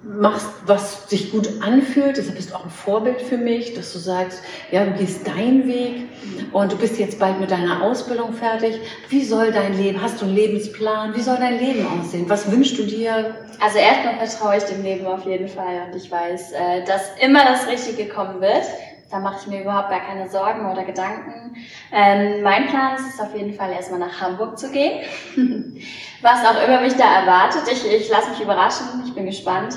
machst, 0.04 0.48
was 0.66 1.10
sich 1.10 1.32
gut 1.32 1.62
anfühlt. 1.62 2.18
Deshalb 2.18 2.36
bist 2.36 2.52
du 2.52 2.56
auch 2.56 2.64
ein 2.64 2.72
Vorbild 2.72 3.22
für 3.22 3.38
mich, 3.38 3.74
dass 3.76 3.94
du 3.94 4.00
sagst, 4.00 4.42
ja, 4.72 4.84
du 4.84 4.92
gehst 4.94 5.28
deinen 5.28 5.68
Weg 5.68 6.08
und 6.52 6.72
du 6.72 6.78
bist 6.78 6.98
jetzt 6.98 7.20
bald 7.20 7.40
mit 7.40 7.52
deiner 7.52 7.84
Ausbildung 7.84 8.34
fertig. 8.34 8.80
Wie 9.10 9.24
soll 9.24 9.52
dein 9.52 9.78
Leben, 9.78 10.02
hast 10.02 10.22
du 10.22 10.26
einen 10.26 10.36
Lebensplan? 10.36 11.16
Wie 11.16 11.22
soll 11.22 11.38
dein 11.38 11.60
Leben 11.60 11.86
aussehen? 11.88 12.28
Was 12.30 12.52
wünschst 12.52 12.80
du 12.80 12.84
dir? 12.84 13.36
Also 13.60 13.78
erstmal 13.78 14.26
vertraue 14.26 14.58
ich 14.58 14.64
dem 14.64 14.84
Leben 14.84 15.06
auf 15.06 15.26
jeden 15.26 15.48
Fall 15.48 15.88
und 15.88 15.96
ich 15.96 16.10
weiß, 16.10 16.54
äh, 16.54 16.84
dass 16.86 17.12
immer 17.20 17.46
das 17.46 17.68
Richtige 17.68 18.10
kommen 18.10 18.42
wird. 18.42 18.64
Da 19.12 19.20
mache 19.20 19.40
ich 19.42 19.48
mir 19.48 19.62
überhaupt 19.62 19.90
gar 19.90 20.00
keine 20.00 20.30
Sorgen 20.30 20.72
oder 20.72 20.84
Gedanken. 20.86 21.58
Ähm, 21.92 22.42
mein 22.44 22.68
Plan 22.68 22.96
ist 22.96 23.14
es 23.14 23.20
auf 23.20 23.36
jeden 23.36 23.54
Fall 23.54 23.72
erstmal 23.74 24.00
nach 24.00 24.22
Hamburg 24.22 24.58
zu 24.58 24.72
gehen. 24.72 25.02
Was 26.22 26.46
auch 26.46 26.68
immer 26.68 26.82
mich 26.82 26.96
da 26.96 27.22
erwartet. 27.22 27.64
Ich, 27.72 27.86
ich 27.86 28.10
lasse 28.10 28.30
mich 28.32 28.42
überraschen. 28.42 28.88
Ich 29.06 29.14
bin 29.14 29.26
gespannt. 29.26 29.76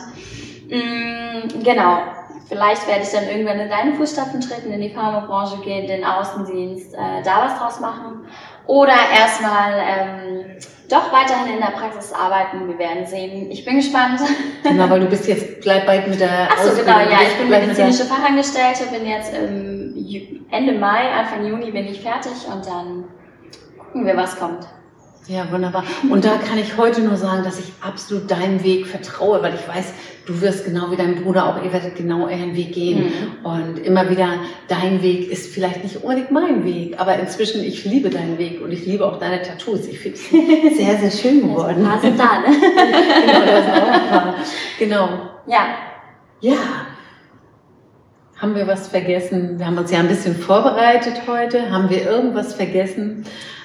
Mm, 0.69 1.63
genau. 1.63 2.03
Vielleicht 2.47 2.87
werde 2.87 3.03
ich 3.03 3.11
dann 3.11 3.25
irgendwann 3.25 3.59
in 3.59 3.71
deine 3.71 3.95
Fußstapfen 3.95 4.41
treten, 4.41 4.71
in 4.71 4.81
die 4.81 4.91
Pharmabranche 4.91 5.59
gehen, 5.63 5.87
den 5.87 6.05
Außendienst, 6.05 6.93
äh, 6.93 7.23
da 7.25 7.47
was 7.47 7.59
draus 7.59 7.81
machen. 7.81 8.27
Oder 8.67 8.93
erstmal 9.19 9.73
ähm, 9.79 10.45
doch 10.91 11.11
weiterhin 11.11 11.55
in 11.55 11.61
der 11.61 11.73
Praxis 11.73 12.13
arbeiten. 12.13 12.69
Wir 12.69 12.79
werden 12.79 13.07
sehen. 13.07 13.51
Ich 13.51 13.65
bin 13.65 13.77
gespannt. 13.77 14.21
Genau, 14.63 14.89
weil 14.91 15.01
du 15.01 15.07
bist 15.07 15.27
jetzt 15.27 15.63
gleich 15.63 15.87
bald 15.87 16.09
mit 16.09 16.21
der 16.21 16.49
Ach 16.51 16.59
so, 16.63 16.77
genau, 16.77 16.99
ja. 16.99 17.19
Ich 17.23 17.37
bin 17.39 17.49
medizinische 17.49 18.05
Fachangestellte, 18.05 18.85
bin 18.93 19.07
jetzt 19.07 19.33
im 19.35 20.45
Ende 20.51 20.73
Mai, 20.73 21.11
Anfang 21.13 21.47
Juni 21.47 21.71
bin 21.71 21.87
ich 21.87 22.01
fertig 22.01 22.33
und 22.53 22.65
dann 22.67 23.05
gucken 23.79 24.07
wir, 24.07 24.17
was 24.17 24.39
kommt. 24.39 24.67
Ja, 25.27 25.51
wunderbar. 25.51 25.85
Und 26.11 26.25
da 26.25 26.37
kann 26.37 26.59
ich 26.59 26.77
heute 26.77 27.01
nur 27.01 27.17
sagen, 27.17 27.45
dass 27.45 27.59
ich 27.59 27.73
absolut 27.81 28.31
deinem 28.31 28.63
Weg 28.63 28.87
vertraue, 28.87 29.43
weil 29.43 29.55
ich 29.55 29.67
weiß, 29.67 29.95
du 30.27 30.41
wirst 30.43 30.67
genau 30.67 30.91
wie 30.91 30.97
dein 30.97 31.23
Bruder 31.23 31.47
auch, 31.47 31.65
ihr 31.65 31.73
werdet 31.73 31.97
genau 31.97 32.27
euren 32.27 32.55
Weg 32.55 32.73
gehen. 32.73 33.05
Mhm. 33.05 33.45
Und 33.45 33.79
immer 33.79 34.11
wieder, 34.11 34.35
dein 34.69 35.03
Weg 35.03 35.31
ist 35.31 35.53
vielleicht 35.53 35.83
nicht 35.83 35.97
unbedingt 35.97 36.31
mein 36.31 36.65
Weg, 36.67 37.01
aber 37.01 37.19
inzwischen, 37.19 37.65
ich 37.65 37.87
liebe 37.87 38.11
deinen 38.11 38.37
Weg 38.37 38.61
und 38.61 38.71
ich 38.71 38.85
liebe 38.85 39.07
auch 39.07 39.19
deine 39.19 39.41
Tattoos. 39.41 39.87
Ich 39.87 39.99
finde 39.99 40.19
es 40.19 40.29
sehr, 40.77 40.99
sehr 40.99 41.11
schön 41.11 41.41
geworden. 41.41 41.89
Das 41.91 42.03
sind 42.03 42.21
da, 42.21 42.41
ne? 42.41 42.47
genau, 43.27 43.47
das 43.47 43.65
ist 43.65 43.73
auch 43.73 44.11
paar. 44.11 44.35
Genau. 44.79 45.09
Ja. 45.47 45.67
Ja. 46.41 46.57
Haben 48.37 48.57
wir 48.57 48.67
was 48.67 48.89
vergessen? 48.89 49.59
Wir 49.59 49.65
haben 49.65 49.79
uns 49.79 49.91
ja 49.91 50.01
ein 50.01 50.09
bisschen 50.09 50.37
vorbereitet 50.37 51.23
heute. 51.27 51.71
Haben 51.71 51.89
wir 51.89 52.05
irgendwas 52.05 52.53
vergessen? 52.53 53.25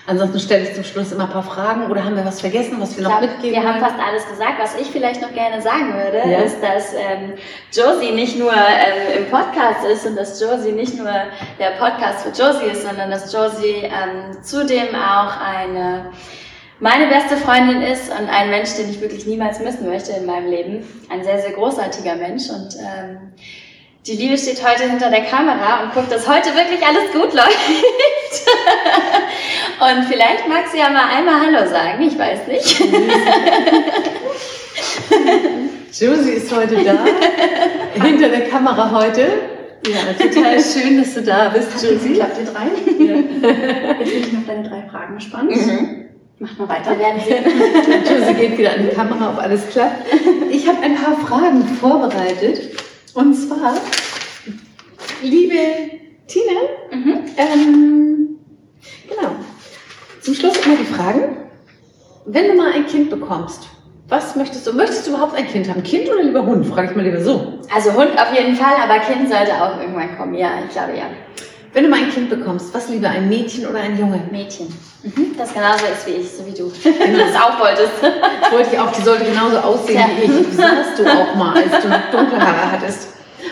Ansonsten 0.10 0.40
stelle 0.40 0.64
ich 0.64 0.74
zum 0.74 0.84
Schluss 0.84 1.12
immer 1.12 1.26
ein 1.26 1.30
paar 1.30 1.44
Fragen 1.44 1.92
oder 1.92 2.04
haben 2.04 2.16
wir 2.16 2.26
was 2.26 2.42
vergessen, 2.42 2.78
was 2.80 2.98
wir 2.98 3.04
noch 3.04 3.22
mitgeben 3.22 3.52
Wir 3.52 3.64
haben 3.64 3.80
fast 3.80 4.00
alles 4.00 4.28
gesagt. 4.28 4.54
Was 4.60 4.76
ich 4.80 4.88
vielleicht 4.88 5.22
noch 5.22 5.32
gerne 5.34 5.62
sagen 5.62 5.94
würde, 5.94 6.28
ja. 6.28 6.40
ist, 6.40 6.58
dass 6.64 6.94
ähm, 6.96 7.36
Josie 7.72 8.12
nicht 8.14 8.40
nur 8.40 8.52
ähm, 8.52 9.20
im 9.20 9.26
Podcast 9.30 9.86
ist 9.86 10.08
und 10.08 10.16
dass 10.16 10.42
Josie 10.42 10.72
nicht 10.72 10.98
nur 10.98 11.12
der 11.60 11.72
Podcast 11.78 12.26
für 12.26 12.30
Josie 12.30 12.72
ist, 12.72 12.88
sondern 12.88 13.12
dass 13.12 13.32
Josie 13.32 13.84
ähm, 13.84 14.42
zudem 14.42 14.96
auch 14.96 15.40
eine 15.40 16.10
meine 16.80 17.08
beste 17.08 17.36
Freundin 17.36 17.82
ist 17.82 18.10
und 18.10 18.30
ein 18.30 18.50
Mensch, 18.50 18.74
den 18.78 18.90
ich 18.90 19.02
wirklich 19.02 19.28
niemals 19.28 19.60
missen 19.60 19.88
möchte 19.88 20.14
in 20.14 20.26
meinem 20.26 20.50
Leben. 20.50 20.88
Ein 21.10 21.24
sehr, 21.24 21.40
sehr 21.40 21.52
großartiger 21.52 22.16
Mensch 22.16 22.50
und 22.50 22.76
ähm, 22.78 23.34
die 24.08 24.16
Liebe 24.16 24.38
steht 24.38 24.66
heute 24.66 24.84
hinter 24.90 25.10
der 25.10 25.26
Kamera 25.26 25.84
und 25.84 25.94
guckt, 25.94 26.10
dass 26.12 26.26
heute 26.28 26.56
wirklich 26.56 26.80
alles 26.86 27.12
gut 27.12 27.34
läuft. 27.34 27.50
und 29.82 30.06
vielleicht 30.06 30.48
mag 30.48 30.68
sie 30.72 30.78
ja 30.80 30.90
mal 30.90 31.10
einmal 31.16 31.42
Hallo 31.42 31.68
sagen, 31.70 32.02
ich 32.02 32.18
weiß 32.18 32.48
nicht. 32.48 32.80
Josie 36.00 36.32
ist 36.32 36.56
heute 36.56 36.82
da, 36.84 37.04
hinter 38.02 38.30
der 38.30 38.48
Kamera 38.48 38.90
heute. 38.92 39.28
Ja, 39.86 40.14
total 40.14 40.62
schön, 40.62 40.98
dass 41.00 41.14
du 41.16 41.22
da 41.22 41.50
bist, 41.50 41.84
Josie. 41.84 42.14
Klappt 42.14 42.40
ihr 42.40 42.46
drei? 42.46 42.68
Ja. 43.04 43.16
Jetzt 44.00 44.12
bin 44.12 44.24
ich 44.24 44.32
noch 44.32 44.48
deine 44.48 44.64
drei 44.68 44.82
Fragen 44.90 45.16
gespannt. 45.16 45.52
Mhm. 45.52 46.06
Mach 46.40 46.58
mal 46.58 46.70
weiter. 46.70 46.98
Werden. 46.98 47.22
Josie 47.28 48.34
geht 48.34 48.58
wieder 48.58 48.76
an 48.76 48.88
die 48.90 48.96
Kamera, 48.96 49.32
ob 49.32 49.40
alles 49.40 49.68
klappt. 49.70 50.06
Ich 50.50 50.66
habe 50.68 50.82
ein 50.84 50.96
paar 50.96 51.18
Fragen 51.18 51.68
vorbereitet. 51.80 52.72
Und 53.14 53.34
zwar, 53.34 53.74
liebe 55.22 55.56
Tina, 56.28 56.62
mhm. 56.92 57.20
ähm, 57.38 58.40
genau, 59.08 59.32
zum 60.22 60.34
Schluss 60.34 60.58
immer 60.66 60.76
die 60.76 60.86
Fragen. 60.86 61.38
Wenn 62.26 62.50
du 62.50 62.54
mal 62.56 62.72
ein 62.74 62.86
Kind 62.86 63.10
bekommst, 63.10 63.68
was 64.08 64.36
möchtest 64.36 64.66
du? 64.68 64.74
Möchtest 64.74 65.08
du 65.08 65.12
überhaupt 65.12 65.36
ein 65.36 65.48
Kind 65.48 65.70
haben? 65.70 65.84
Kind 65.84 66.10
oder 66.10 66.24
lieber 66.24 66.46
Hund? 66.46 66.66
Frage 66.68 66.90
ich 66.90 66.96
mal 66.96 67.06
lieber 67.06 67.22
so. 67.22 67.60
Also 67.74 67.94
Hund 67.94 68.12
auf 68.20 68.34
jeden 68.34 68.56
Fall, 68.56 68.76
aber 68.82 69.00
Kind 69.00 69.30
sollte 69.30 69.54
auch 69.54 69.80
irgendwann 69.80 70.18
kommen. 70.18 70.34
Ja, 70.34 70.52
ich 70.66 70.72
glaube 70.72 70.98
ja. 70.98 71.06
Wenn 71.72 71.84
du 71.84 71.90
mal 71.90 72.00
ein 72.00 72.10
Kind 72.10 72.30
bekommst, 72.30 72.74
was 72.74 72.90
lieber, 72.90 73.10
ein 73.10 73.30
Mädchen 73.30 73.68
oder 73.68 73.80
ein 73.80 73.98
Junge? 73.98 74.22
Mädchen. 74.32 74.68
Mhm. 75.04 75.36
Das 75.38 75.54
genauso 75.54 75.86
ist 75.86 76.08
wie 76.08 76.22
ich, 76.22 76.32
so 76.32 76.46
wie 76.46 76.52
du. 76.52 76.72
Wenn 77.00 77.14
du 77.14 77.20
das 77.20 77.36
auch 77.36 77.60
wolltest. 77.60 77.92
Das 78.02 78.52
wollte 78.52 78.70
ich 78.74 78.80
auch, 78.80 78.92
die 78.92 79.02
sollte 79.02 79.26
genauso 79.26 79.58
aussehen 79.60 80.00
ja. 80.00 80.08
wie 80.18 80.24
ich. 80.24 80.48
Das 80.48 80.58
sahst 80.58 81.00
du 81.00 81.06
auch 81.06 81.36
mal, 81.36 81.56
als 81.56 81.84
du 81.84 82.18
dunkle 82.18 82.40
Haare 82.40 82.72
hattest. 82.72 83.10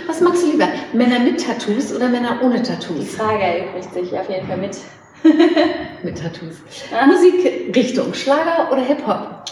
Was 0.07 0.21
magst 0.21 0.43
du 0.43 0.51
lieber? 0.51 0.67
Männer 0.93 1.19
mit 1.19 1.45
Tattoos 1.45 1.93
oder 1.93 2.07
Männer 2.07 2.39
ohne 2.41 2.61
Tattoos? 2.61 2.99
Die 2.99 3.05
Frage 3.05 3.43
erübrigt 3.43 3.93
sich 3.93 4.17
auf 4.17 4.29
jeden 4.29 4.47
Fall 4.47 4.57
mit. 4.57 4.77
mit 6.03 6.17
Tattoos. 6.17 6.55
Ja. 6.91 7.05
Musikrichtung, 7.05 8.13
Schlager 8.13 8.71
oder 8.71 8.81
Hip-Hop? 8.81 9.43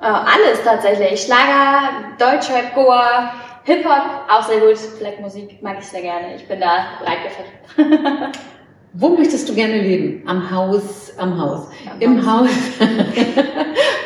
Oh, 0.00 0.04
alles 0.04 0.62
tatsächlich. 0.64 1.22
Schlager, 1.22 1.90
Deutschrap, 2.18 2.74
Goa, 2.74 3.32
Hip-Hop, 3.66 4.28
auch 4.28 4.44
sehr 4.44 4.60
gut. 4.60 4.78
Black 5.00 5.20
Musik 5.20 5.60
mag 5.60 5.78
ich 5.80 5.86
sehr 5.86 6.00
gerne. 6.00 6.36
Ich 6.36 6.46
bin 6.46 6.60
da 6.60 6.86
breit 7.02 7.18
gefächert. 7.24 8.38
Wo 8.92 9.08
möchtest 9.08 9.48
du 9.48 9.54
gerne 9.56 9.80
leben? 9.82 10.22
Am 10.24 10.48
Haus, 10.52 11.12
am 11.18 11.36
Haus. 11.36 11.66
Am 11.90 12.00
Im 12.00 12.24
Haus. 12.24 12.48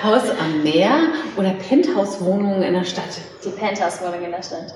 Haus 0.02 0.22
am 0.40 0.62
Meer 0.62 1.10
oder 1.36 1.50
Penthouse-Wohnungen 1.50 2.62
in 2.62 2.72
der 2.72 2.84
Stadt? 2.84 3.20
Die 3.44 3.50
Penthouse-Wohnung 3.50 4.24
in 4.24 4.30
der 4.30 4.42
Stadt. 4.42 4.74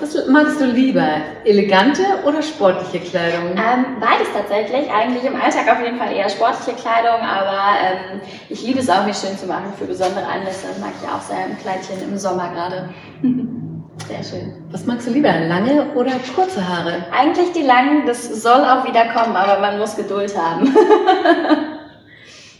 Was 0.00 0.28
magst 0.28 0.60
du 0.60 0.66
lieber? 0.66 1.06
Elegante 1.44 2.02
oder 2.26 2.42
sportliche 2.42 3.04
Kleidung? 3.04 3.50
Ähm, 3.50 3.96
beides 4.00 4.28
tatsächlich. 4.32 4.90
Eigentlich 4.90 5.24
im 5.24 5.34
Alltag 5.34 5.70
auf 5.70 5.84
jeden 5.84 5.98
Fall 5.98 6.12
eher 6.12 6.28
sportliche 6.28 6.76
Kleidung, 6.76 7.20
aber 7.20 7.78
ähm, 7.82 8.20
ich 8.48 8.62
liebe 8.62 8.80
es 8.80 8.90
auch, 8.90 9.06
mich 9.06 9.16
schön 9.16 9.36
zu 9.36 9.46
machen 9.46 9.72
für 9.78 9.84
besondere 9.84 10.26
Anlässe. 10.26 10.68
Mag 10.80 10.92
ich 11.02 11.08
auch 11.08 11.20
sehr 11.20 11.46
im 11.46 11.58
Kleidchen 11.58 12.02
im 12.02 12.16
Sommer 12.18 12.50
gerade. 12.52 12.90
Sehr 14.08 14.24
schön. 14.24 14.52
Was 14.70 14.84
magst 14.86 15.06
du 15.06 15.12
lieber, 15.12 15.32
lange 15.32 15.86
oder 15.94 16.12
kurze 16.34 16.68
Haare? 16.68 17.06
Eigentlich 17.12 17.52
die 17.52 17.62
langen, 17.62 18.04
das 18.06 18.42
soll 18.42 18.60
auch 18.64 18.84
wieder 18.84 19.06
kommen, 19.12 19.36
aber 19.36 19.60
man 19.60 19.78
muss 19.78 19.96
Geduld 19.96 20.36
haben. 20.36 20.66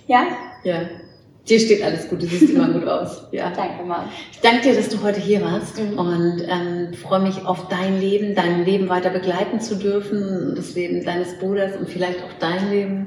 ja? 0.06 0.22
Ja. 0.62 0.74
Dir 1.48 1.60
steht 1.60 1.82
alles 1.82 2.08
gut, 2.08 2.22
du 2.22 2.26
siehst 2.26 2.50
immer 2.50 2.68
gut 2.68 2.88
aus. 2.88 3.24
Ja. 3.30 3.50
Danke, 3.56 3.84
Mann. 3.84 4.08
Ich 4.32 4.40
danke 4.40 4.62
dir, 4.62 4.74
dass 4.74 4.88
du 4.88 5.02
heute 5.02 5.20
hier 5.20 5.42
warst 5.42 5.78
mhm. 5.78 5.98
und 5.98 6.42
ähm, 6.48 6.94
freue 6.94 7.20
mich 7.20 7.44
auf 7.44 7.68
dein 7.68 8.00
Leben, 8.00 8.34
dein 8.34 8.64
Leben 8.64 8.88
weiter 8.88 9.10
begleiten 9.10 9.60
zu 9.60 9.76
dürfen, 9.76 10.54
das 10.56 10.74
Leben 10.74 11.04
deines 11.04 11.38
Bruders 11.38 11.76
und 11.76 11.88
vielleicht 11.88 12.20
auch 12.20 12.32
dein 12.40 12.70
Leben. 12.70 13.06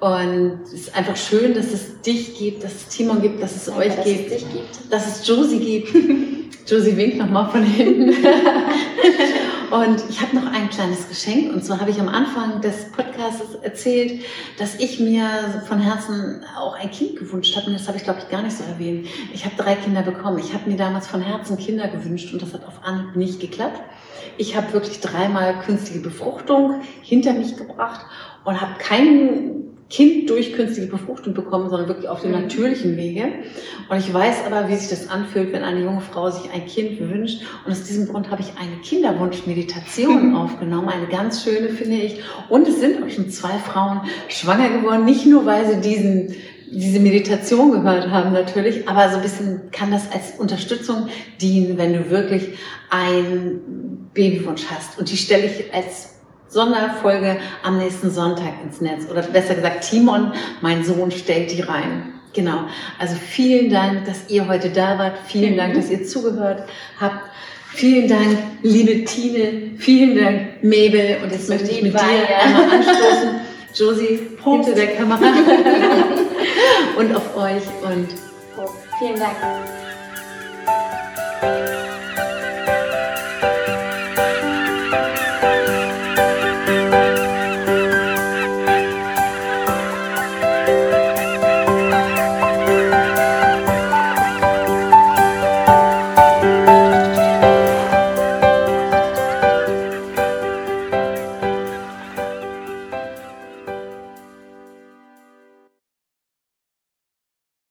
Und 0.00 0.60
es 0.64 0.72
ist 0.74 0.96
einfach 0.96 1.16
schön, 1.16 1.54
dass 1.54 1.72
es 1.72 2.02
dich 2.02 2.36
gibt, 2.38 2.64
dass 2.64 2.74
es 2.74 2.88
Timon 2.88 3.22
gibt, 3.22 3.42
dass 3.42 3.56
es 3.56 3.64
danke, 3.64 3.80
euch 3.80 3.96
dass 3.96 4.04
gibt, 4.04 4.30
es 4.30 4.42
dich 4.42 4.52
gibt, 4.52 4.92
dass 4.92 5.20
es 5.20 5.26
Josie 5.26 5.58
gibt. 5.58 5.94
Josie 6.70 6.96
winkt 6.96 7.16
nochmal 7.16 7.50
von 7.50 7.62
hinten. 7.62 8.14
Und 9.70 10.02
ich 10.08 10.20
habe 10.20 10.36
noch 10.36 10.46
ein 10.46 10.68
kleines 10.70 11.08
Geschenk. 11.08 11.52
Und 11.52 11.64
zwar 11.64 11.80
habe 11.80 11.90
ich 11.90 12.00
am 12.00 12.08
Anfang 12.08 12.60
des 12.60 12.90
Podcasts 12.92 13.54
erzählt, 13.62 14.22
dass 14.58 14.74
ich 14.76 15.00
mir 15.00 15.26
von 15.66 15.80
Herzen 15.80 16.44
auch 16.58 16.74
ein 16.74 16.90
Kind 16.90 17.16
gewünscht 17.16 17.56
habe. 17.56 17.66
Und 17.66 17.74
das 17.74 17.88
habe 17.88 17.96
ich, 17.96 18.04
glaube 18.04 18.20
ich, 18.20 18.28
gar 18.28 18.42
nicht 18.42 18.56
so 18.56 18.64
erwähnt. 18.64 19.08
Ich 19.32 19.44
habe 19.44 19.56
drei 19.56 19.74
Kinder 19.74 20.02
bekommen. 20.02 20.38
Ich 20.38 20.52
habe 20.52 20.68
mir 20.68 20.76
damals 20.76 21.06
von 21.06 21.20
Herzen 21.20 21.56
Kinder 21.56 21.88
gewünscht 21.88 22.32
und 22.32 22.42
das 22.42 22.52
hat 22.52 22.64
auf 22.66 22.84
Anhieb 22.84 23.16
nicht 23.16 23.40
geklappt. 23.40 23.80
Ich 24.36 24.56
habe 24.56 24.72
wirklich 24.72 25.00
dreimal 25.00 25.60
künstliche 25.60 26.00
Befruchtung 26.00 26.82
hinter 27.02 27.32
mich 27.32 27.56
gebracht 27.56 28.04
und 28.44 28.60
habe 28.60 28.74
keinen 28.78 29.63
Kind 29.90 30.30
durch 30.30 30.54
künstliche 30.54 30.88
Befruchtung 30.88 31.34
bekommen, 31.34 31.68
sondern 31.68 31.88
wirklich 31.88 32.08
auf 32.08 32.22
dem 32.22 32.32
mhm. 32.32 32.42
natürlichen 32.42 32.96
Wege. 32.96 33.24
Und 33.88 33.98
ich 33.98 34.12
weiß 34.12 34.46
aber, 34.46 34.68
wie 34.68 34.76
sich 34.76 34.88
das 34.88 35.10
anfühlt, 35.10 35.52
wenn 35.52 35.62
eine 35.62 35.82
junge 35.82 36.00
Frau 36.00 36.30
sich 36.30 36.50
ein 36.50 36.66
Kind 36.66 36.98
wünscht. 37.00 37.42
Und 37.64 37.72
aus 37.72 37.84
diesem 37.84 38.08
Grund 38.08 38.30
habe 38.30 38.40
ich 38.40 38.48
eine 38.58 38.80
Kinderwunschmeditation 38.82 40.34
aufgenommen, 40.36 40.88
eine 40.88 41.06
ganz 41.06 41.44
schöne, 41.44 41.68
finde 41.68 41.96
ich. 41.96 42.20
Und 42.48 42.66
es 42.66 42.80
sind 42.80 43.02
auch 43.02 43.10
schon 43.10 43.28
zwei 43.30 43.58
Frauen 43.58 44.00
schwanger 44.28 44.70
geworden, 44.70 45.04
nicht 45.04 45.26
nur, 45.26 45.44
weil 45.44 45.66
sie 45.66 45.80
diesen 45.80 46.34
diese 46.70 46.98
Meditation 46.98 47.70
gehört 47.70 48.10
haben 48.10 48.32
natürlich, 48.32 48.88
aber 48.88 49.08
so 49.08 49.16
ein 49.16 49.22
bisschen 49.22 49.70
kann 49.70 49.92
das 49.92 50.10
als 50.10 50.38
Unterstützung 50.38 51.08
dienen, 51.40 51.78
wenn 51.78 51.92
du 51.92 52.10
wirklich 52.10 52.48
einen 52.90 54.10
Babywunsch 54.12 54.64
hast. 54.70 54.98
Und 54.98 55.10
die 55.10 55.16
stelle 55.16 55.46
ich 55.46 55.72
als 55.72 56.13
Sonderfolge 56.54 57.36
am 57.64 57.78
nächsten 57.78 58.10
Sonntag 58.10 58.54
ins 58.64 58.80
Netz. 58.80 59.10
Oder 59.10 59.22
besser 59.22 59.56
gesagt, 59.56 59.88
Timon, 59.90 60.32
mein 60.60 60.84
Sohn, 60.84 61.10
stellt 61.10 61.50
die 61.50 61.60
rein. 61.60 62.14
Genau. 62.32 62.60
Also 62.98 63.16
vielen 63.16 63.70
Dank, 63.70 64.06
dass 64.06 64.30
ihr 64.30 64.48
heute 64.48 64.70
da 64.70 64.98
wart. 64.98 65.14
Vielen 65.26 65.56
Dank, 65.56 65.74
dass 65.74 65.90
ihr 65.90 66.04
zugehört 66.04 66.68
habt. 67.00 67.30
Vielen 67.72 68.08
Dank, 68.08 68.38
liebe 68.62 69.04
Tine. 69.04 69.72
Vielen 69.78 70.16
Dank, 70.16 70.62
Mabel. 70.62 71.18
Und 71.24 71.32
jetzt 71.32 71.48
möchte 71.48 71.70
ich 71.70 71.82
mit 71.82 71.92
dir 71.92 72.00
einmal 72.00 72.70
anstoßen. 72.78 73.40
Josie, 73.74 74.20
Prost. 74.40 74.68
hinter 74.68 74.80
der 74.80 74.94
Kamera. 74.94 75.20
und 76.96 77.16
auf 77.16 77.36
euch 77.36 77.64
und 77.82 78.08
Vielen 78.98 79.18
Dank. 79.18 79.83